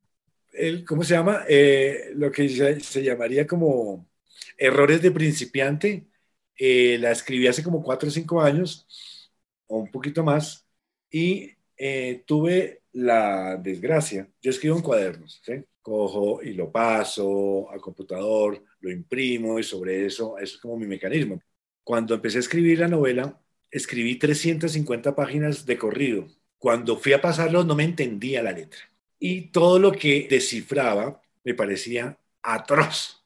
El, 0.53 0.85
¿Cómo 0.85 1.03
se 1.03 1.13
llama? 1.13 1.41
Eh, 1.49 2.11
lo 2.15 2.31
que 2.31 2.47
se, 2.47 3.03
llamaría 3.03 3.45
como 3.45 4.07
errores 4.57 5.01
de 5.01 5.11
principiante. 5.11 6.07
Eh, 6.57 6.97
la 7.01 7.11
escribí 7.11 7.47
hace 7.47 7.63
como 7.63 7.83
cuatro 7.83 8.07
o 8.07 8.11
cinco 8.11 8.41
años, 8.41 8.87
o 9.67 9.79
un 9.79 9.91
poquito 9.91 10.23
más, 10.23 10.65
y 11.11 11.51
eh, 11.77 12.23
tuve 12.25 12.83
la 12.93 13.57
desgracia. 13.57 14.29
Yo 14.41 14.51
escribo 14.51 14.77
en 14.77 14.81
cuadernos, 14.81 15.41
cojo 15.81 16.41
y 16.41 16.53
lo 16.53 16.71
paso 16.71 17.69
al 17.69 17.79
computador, 17.79 18.63
lo 18.79 18.91
imprimo 18.91 19.59
y 19.59 19.63
sobre 19.63 20.05
eso, 20.05 20.37
es 20.37 20.57
como 20.57 20.77
mi 20.77 20.87
mecanismo. 20.87 21.41
Cuando 21.83 22.15
empecé 22.15 22.37
a 22.37 22.41
escribir 22.41 22.79
la 22.79 22.87
novela, 22.87 23.39
escribí 23.69 24.15
350 24.15 25.15
páginas 25.15 25.65
de 25.65 25.77
corrido. 25.77 26.27
Cuando 26.57 26.97
fui 26.97 27.13
a 27.13 27.21
pasarlo 27.21 27.63
no 27.63 27.75
me 27.75 27.83
entendía 27.83 28.41
la 28.41 28.51
letra. 28.51 28.79
Y 29.19 29.51
todo 29.51 29.77
lo 29.77 29.91
que 29.91 30.27
descifraba 30.29 31.21
me 31.43 31.53
parecía 31.53 32.17
atroz. 32.41 33.23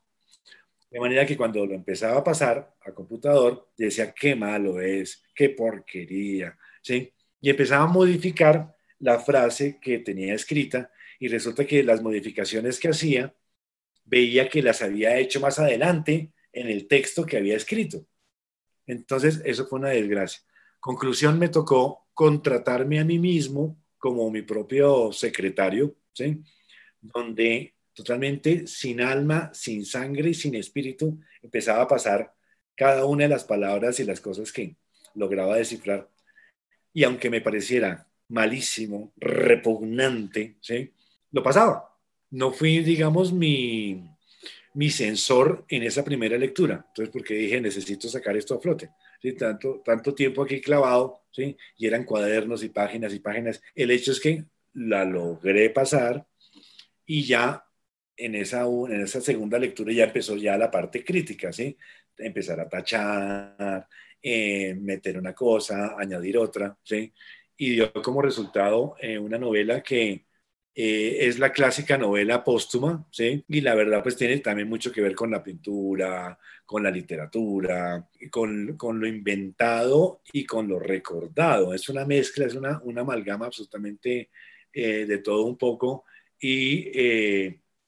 De 0.90 1.00
manera 1.00 1.26
que 1.26 1.38
cuando 1.38 1.66
lo 1.66 1.74
empezaba 1.74 2.18
a 2.20 2.24
pasar 2.24 2.76
a 2.82 2.92
computador, 2.92 3.70
decía, 3.78 4.12
qué 4.12 4.36
malo 4.36 4.82
es, 4.82 5.24
qué 5.36 5.50
porquería. 5.50 6.58
Y 7.42 7.50
empezaba 7.50 7.86
a 7.86 7.88
modificar 7.88 8.76
la 9.00 9.20
frase 9.20 9.80
que 9.82 10.00
tenía 10.00 10.34
escrita 10.34 10.92
y 11.20 11.28
resulta 11.28 11.66
que 11.66 11.84
las 11.84 12.02
modificaciones 12.02 12.80
que 12.80 12.90
hacía 12.90 13.34
veía 14.06 14.50
que 14.50 14.62
las 14.62 14.82
había 14.82 15.18
hecho 15.18 15.40
más 15.40 15.60
adelante 15.60 16.34
en 16.52 16.68
el 16.68 16.88
texto 16.88 17.26
que 17.26 17.38
había 17.38 17.56
escrito. 17.56 18.06
Entonces, 18.88 19.42
eso 19.46 19.68
fue 19.68 19.80
una 19.80 19.90
desgracia. 19.90 20.42
Conclusión, 20.80 21.38
me 21.38 21.50
tocó 21.50 22.08
contratarme 22.14 23.00
a 23.00 23.06
mí 23.06 23.20
mismo 23.20 23.78
como 23.98 24.32
mi 24.32 24.42
propio 24.42 25.12
secretario, 25.12 25.96
¿sí? 26.14 26.42
donde 27.02 27.76
totalmente 27.94 28.66
sin 28.66 29.02
alma, 29.02 29.52
sin 29.54 29.86
sangre 29.86 30.34
sin 30.34 30.56
espíritu 30.56 31.20
empezaba 31.42 31.84
a 31.84 31.88
pasar 31.88 32.34
cada 32.76 33.06
una 33.06 33.24
de 33.24 33.30
las 33.30 33.44
palabras 33.44 34.00
y 34.00 34.06
las 34.06 34.22
cosas 34.22 34.52
que 34.52 34.76
lograba 35.16 35.58
descifrar. 35.58 36.10
Y 36.94 37.04
aunque 37.04 37.30
me 37.30 37.42
pareciera 37.42 38.08
malísimo, 38.30 39.14
repugnante, 39.18 40.58
¿sí? 40.62 40.92
lo 41.32 41.44
pasaba. 41.44 41.98
No 42.32 42.52
fui, 42.52 42.80
digamos, 42.80 43.34
mi, 43.34 44.04
mi 44.74 44.90
sensor 44.90 45.66
en 45.68 45.84
esa 45.84 46.04
primera 46.04 46.38
lectura. 46.38 46.86
Entonces, 46.88 47.12
porque 47.12 47.34
dije, 47.34 47.60
necesito 47.60 48.08
sacar 48.08 48.38
esto 48.38 48.56
a 48.56 48.60
flote. 48.60 48.90
¿Sí? 49.22 49.34
Tanto, 49.34 49.82
tanto 49.84 50.14
tiempo 50.14 50.44
aquí 50.44 50.62
clavado, 50.62 51.24
¿sí? 51.32 51.58
y 51.78 51.88
eran 51.88 52.06
cuadernos 52.06 52.64
y 52.64 52.70
páginas 52.70 53.14
y 53.14 53.20
páginas. 53.20 53.62
El 53.76 53.92
hecho 53.92 54.12
es 54.12 54.20
que 54.20 54.46
la 54.74 55.04
logré 55.04 55.70
pasar 55.72 56.26
y 57.06 57.24
ya 57.24 57.66
en 58.16 58.36
esa, 58.36 58.64
en 58.64 59.02
esa 59.02 59.22
segunda 59.22 59.58
lectura 59.58 59.92
ya 59.92 60.06
empezó 60.06 60.36
ya 60.36 60.58
la 60.58 60.70
parte 60.70 61.04
crítica, 61.04 61.52
¿sí? 61.52 61.78
Empezar 62.18 62.60
a 62.60 62.68
tachar, 62.68 63.88
eh, 64.22 64.76
meter 64.76 65.18
una 65.18 65.34
cosa, 65.34 65.96
añadir 65.98 66.38
otra, 66.38 66.78
¿sí? 66.84 67.14
Y 67.58 67.72
dio 67.72 67.92
como 67.94 68.22
resultado 68.22 68.96
eh, 69.00 69.18
una 69.20 69.38
novela 69.38 69.82
que 69.84 70.26
eh, 70.76 71.18
es 71.28 71.40
la 71.40 71.52
clásica 71.52 71.98
novela 71.98 72.44
póstuma, 72.44 73.06
¿sí? 73.12 73.44
Y 73.48 73.62
la 73.62 73.76
verdad 73.76 74.02
pues 74.04 74.16
tiene 74.16 74.40
también 74.40 74.70
mucho 74.70 74.92
que 74.92 75.02
ver 75.02 75.16
con 75.16 75.32
la 75.32 75.44
pintura, 75.44 76.38
con 76.66 76.84
la 76.84 76.92
literatura, 76.92 78.08
con, 78.32 78.78
con 78.78 79.00
lo 79.00 79.08
inventado 79.08 80.22
y 80.32 80.46
con 80.46 80.68
lo 80.68 80.80
recordado. 80.80 81.74
Es 81.74 81.90
una 81.90 82.06
mezcla, 82.06 82.46
es 82.46 82.56
una, 82.56 82.80
una 82.84 83.02
amalgama 83.02 83.48
absolutamente 83.48 84.30
de 84.72 85.18
todo 85.24 85.46
un 85.46 85.58
poco 85.58 86.06
y 86.40 86.92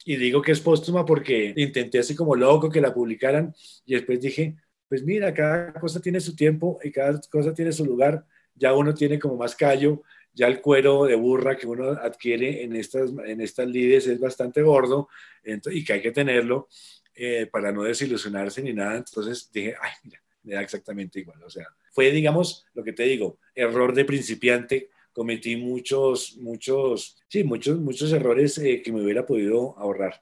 y 0.06 0.16
digo 0.16 0.42
que 0.42 0.52
es 0.52 0.62
póstuma 0.62 1.06
porque 1.06 1.54
intenté 1.56 2.00
así 2.00 2.16
como 2.16 2.36
loco 2.36 2.70
que 2.70 2.82
la 2.82 2.94
publicaran 2.94 3.54
y 3.86 3.96
después 3.96 4.20
dije, 4.20 4.56
pues 4.92 5.06
mira, 5.06 5.34
cada 5.34 5.72
cosa 5.72 6.02
tiene 6.02 6.20
su 6.20 6.36
tiempo 6.36 6.78
y 6.84 6.92
cada 6.92 7.18
cosa 7.32 7.54
tiene 7.54 7.72
su 7.72 7.86
lugar. 7.86 8.26
Ya 8.54 8.74
uno 8.74 8.94
tiene 8.94 9.18
como 9.18 9.38
más 9.38 9.56
callo, 9.56 10.04
ya 10.34 10.48
el 10.48 10.60
cuero 10.60 11.06
de 11.06 11.16
burra 11.16 11.56
que 11.56 11.66
uno 11.66 11.92
adquiere 11.92 12.62
en 12.62 12.76
estas, 12.76 13.10
en 13.26 13.40
estas 13.40 13.70
lides 13.70 14.06
es 14.08 14.20
bastante 14.20 14.62
gordo 14.62 15.08
y 15.46 15.86
que 15.86 15.94
hay 15.94 16.02
que 16.02 16.12
tenerlo 16.12 16.68
eh, 17.16 17.48
para 17.50 17.72
no 17.72 17.84
desilusionarse 17.84 18.62
ni 18.62 18.74
nada. 18.74 18.98
Entonces 18.98 19.50
dije, 19.50 19.76
ay, 19.82 19.92
mira, 20.04 20.22
me 20.44 20.56
da 20.56 20.62
exactamente 20.62 21.22
igual. 21.22 21.42
O 21.42 21.50
sea, 21.50 21.68
fue, 21.94 22.12
digamos, 22.12 22.68
lo 22.74 22.84
que 22.84 22.92
te 22.92 23.04
digo, 23.04 23.40
error 23.56 23.94
de 23.94 24.04
principiante 24.04 24.90
cometí 25.14 25.56
muchos, 25.56 26.36
muchos, 26.36 27.16
sí, 27.30 27.46
muchos, 27.46 27.80
muchos 27.80 28.12
errores 28.12 28.58
eh, 28.58 28.82
que 28.82 28.92
me 28.92 29.02
hubiera 29.02 29.26
podido 29.26 29.74
ahorrar. 29.80 30.22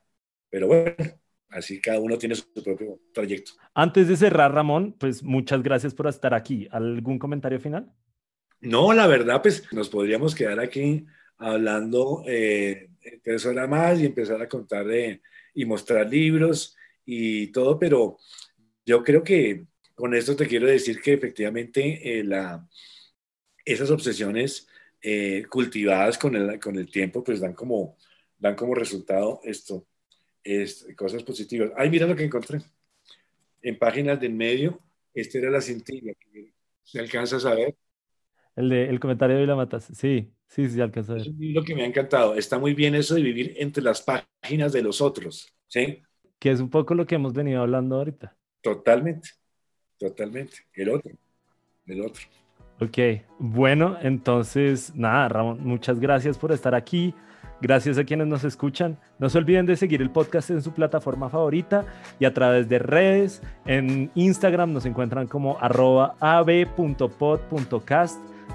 Pero 0.52 0.68
bueno, 0.68 0.96
así 1.50 1.82
cada 1.82 2.00
uno 2.00 2.18
tiene 2.18 2.36
su 2.36 2.52
propio 2.52 3.00
trayecto. 3.14 3.54
Antes 3.74 4.08
de 4.08 4.18
cerrar, 4.18 4.54
Ramón, 4.54 4.96
pues 5.00 5.24
muchas 5.24 5.64
gracias 5.64 5.94
por 5.94 6.08
estar 6.08 6.34
aquí. 6.34 6.68
¿Algún 6.72 7.20
comentario 7.20 7.60
final? 7.60 7.92
No, 8.62 8.94
la 8.94 9.08
verdad, 9.08 9.42
pues 9.42 9.72
nos 9.72 9.90
podríamos 9.90 10.36
quedar 10.36 10.60
aquí 10.60 11.06
hablando 11.38 12.24
eh, 12.28 12.90
tres 13.24 13.46
horas 13.46 13.70
más 13.70 14.00
y 14.00 14.06
empezar 14.06 14.42
a 14.42 14.50
contar 14.50 14.86
y 15.54 15.66
mostrar 15.66 16.10
libros 16.10 16.76
y 17.06 17.48
todo, 17.48 17.80
pero 17.80 18.18
yo 18.86 19.04
creo 19.04 19.24
que 19.24 19.66
con 19.96 20.14
esto 20.14 20.36
te 20.36 20.48
quiero 20.48 20.68
decir 20.68 21.02
que 21.02 21.14
efectivamente 21.14 22.20
eh, 22.20 22.24
la, 22.24 22.68
esas 23.66 23.92
obsesiones 23.92 24.68
eh, 25.02 25.46
cultivadas 25.50 26.18
con 26.18 26.36
el, 26.36 26.60
con 26.60 26.78
el 26.78 26.90
tiempo, 26.90 27.24
pues 27.24 27.40
dan 27.40 27.54
como, 27.54 27.98
dan 28.38 28.56
como 28.56 28.76
resultado 28.76 29.40
esto, 29.44 29.88
es, 30.44 30.88
cosas 30.96 31.24
positivas. 31.24 31.72
Ay, 31.76 31.90
mira 31.90 32.08
lo 32.08 32.16
que 32.16 32.24
encontré. 32.24 32.62
En 33.62 33.78
páginas 33.78 34.20
del 34.20 34.34
medio, 34.34 34.80
esta 35.14 35.38
era 35.38 35.50
la 35.50 35.62
cintilla. 35.62 36.14
¿Se 36.84 37.00
alcanza 37.00 37.38
a 37.38 37.40
saber? 37.40 37.76
El, 38.56 38.70
de, 38.70 38.90
el 38.90 39.00
comentario 39.00 39.38
de 39.38 39.46
la 39.46 39.56
Matas. 39.56 39.86
Sí, 39.94 40.32
sí, 40.48 40.70
sí, 40.70 40.82
alcanza 40.82 41.14
a 41.14 41.16
ver. 41.16 41.22
Es 41.24 41.28
un 41.30 41.40
libro 41.40 41.64
que 41.64 41.76
me 41.76 41.84
ha 41.84 41.86
encantado. 41.86 42.36
Está 42.36 42.58
muy 42.58 42.74
bien 42.74 42.96
eso 42.96 43.16
de 43.16 43.22
vivir 43.22 43.54
entre 43.58 43.84
las 43.84 44.02
páginas 44.02 44.74
de 44.74 44.82
los 44.82 45.02
otros. 45.02 45.54
¿Sí? 45.68 46.02
Que 46.40 46.52
es 46.52 46.60
un 46.60 46.70
poco 46.70 46.96
lo 46.96 47.06
que 47.06 47.16
hemos 47.16 47.34
venido 47.34 47.62
hablando 47.62 47.98
ahorita. 47.98 48.36
Totalmente, 48.62 49.30
totalmente. 49.98 50.58
El 50.74 50.90
otro, 50.90 51.12
el 51.86 52.02
otro. 52.02 52.24
Ok, 52.82 52.98
bueno, 53.40 53.98
entonces 54.02 54.96
nada, 54.96 55.28
Ramón, 55.28 55.60
muchas 55.62 56.00
gracias 56.00 56.38
por 56.38 56.54
estar 56.54 56.74
aquí. 56.74 57.14
Gracias 57.62 57.98
a 57.98 58.04
quienes 58.04 58.28
nos 58.28 58.44
escuchan. 58.44 58.98
No 59.18 59.30
se 59.30 59.38
olviden 59.38 59.66
de 59.66 59.76
seguir 59.76 60.02
el 60.02 60.10
podcast 60.10 60.50
en 60.50 60.62
su 60.62 60.72
plataforma 60.72 61.30
favorita 61.30 61.86
y 62.20 62.26
a 62.26 62.34
través 62.34 62.70
de 62.70 62.80
redes. 62.80 63.42
En 63.66 64.12
Instagram 64.16 64.72
nos 64.72 64.86
encuentran 64.86 65.28
como 65.28 65.58
ab.pod.cast, 65.60 66.80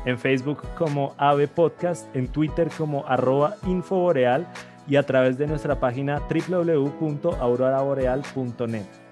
en 0.06 0.18
Facebook 0.18 0.62
como 0.76 1.14
abpodcast, 1.18 2.14
en 2.16 2.28
Twitter 2.28 2.68
como 2.76 3.04
infoboreal 3.66 4.46
y 4.86 4.96
a 4.96 5.02
través 5.02 5.38
de 5.38 5.46
nuestra 5.46 5.80
página 5.80 6.20
www.auroraboreal.net. 6.28 9.03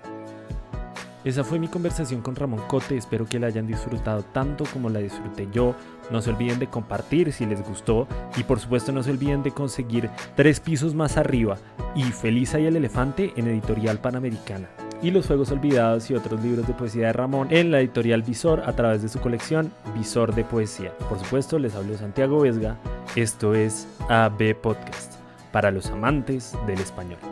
Esa 1.25 1.45
fue 1.45 1.61
mi 1.61 1.69
conversación 1.69 2.21
con 2.21 2.35
Ramón 2.35 2.63
Cote, 2.67 2.97
espero 2.97 3.27
que 3.27 3.39
la 3.39 3.47
hayan 3.47 3.69
disfrutado 3.69 4.25
tanto 4.25 4.65
como 4.73 4.91
la 4.91 4.99
disfruté 4.99 5.49
yo. 5.53 5.77
No 6.11 6.21
se 6.21 6.31
olviden 6.31 6.59
de 6.59 6.67
compartir 6.67 7.33
si 7.33 7.47
les 7.47 7.63
gustó 7.63 8.09
y 8.37 8.43
por 8.43 8.59
supuesto 8.59 8.91
no 8.91 9.05
se 9.05 9.13
olviden 9.13 9.45
de 9.45 9.53
conseguir 9.53 10.11
tres 10.35 10.59
pisos 10.59 10.95
más 10.97 11.17
arriba 11.17 11.59
y 11.95 12.03
Feliz 12.05 12.55
y 12.55 12.67
el 12.67 12.77
Elefante 12.77 13.33
en 13.37 13.47
Editorial 13.47 13.99
Panamericana 13.99 14.69
y 15.01 15.13
Los 15.13 15.27
Fuegos 15.27 15.53
Olvidados 15.53 16.11
y 16.11 16.15
otros 16.15 16.43
libros 16.43 16.67
de 16.67 16.75
poesía 16.75 17.07
de 17.07 17.13
Ramón 17.13 17.49
en 17.51 17.71
la 17.71 17.81
editorial 17.81 18.23
Visor 18.23 18.63
a 18.67 18.75
través 18.75 19.03
de 19.03 19.09
su 19.09 19.21
colección 19.21 19.73
Visor 19.97 20.35
de 20.35 20.45
Poesía. 20.45 20.93
Por 21.09 21.19
supuesto, 21.19 21.59
les 21.59 21.75
hablo 21.75 21.97
Santiago 21.97 22.41
Vesga. 22.41 22.79
Esto 23.15 23.55
es 23.55 23.87
AB 24.09 24.55
Podcast 24.61 25.15
para 25.53 25.71
los 25.71 25.87
amantes 25.87 26.57
del 26.67 26.81
español. 26.81 27.32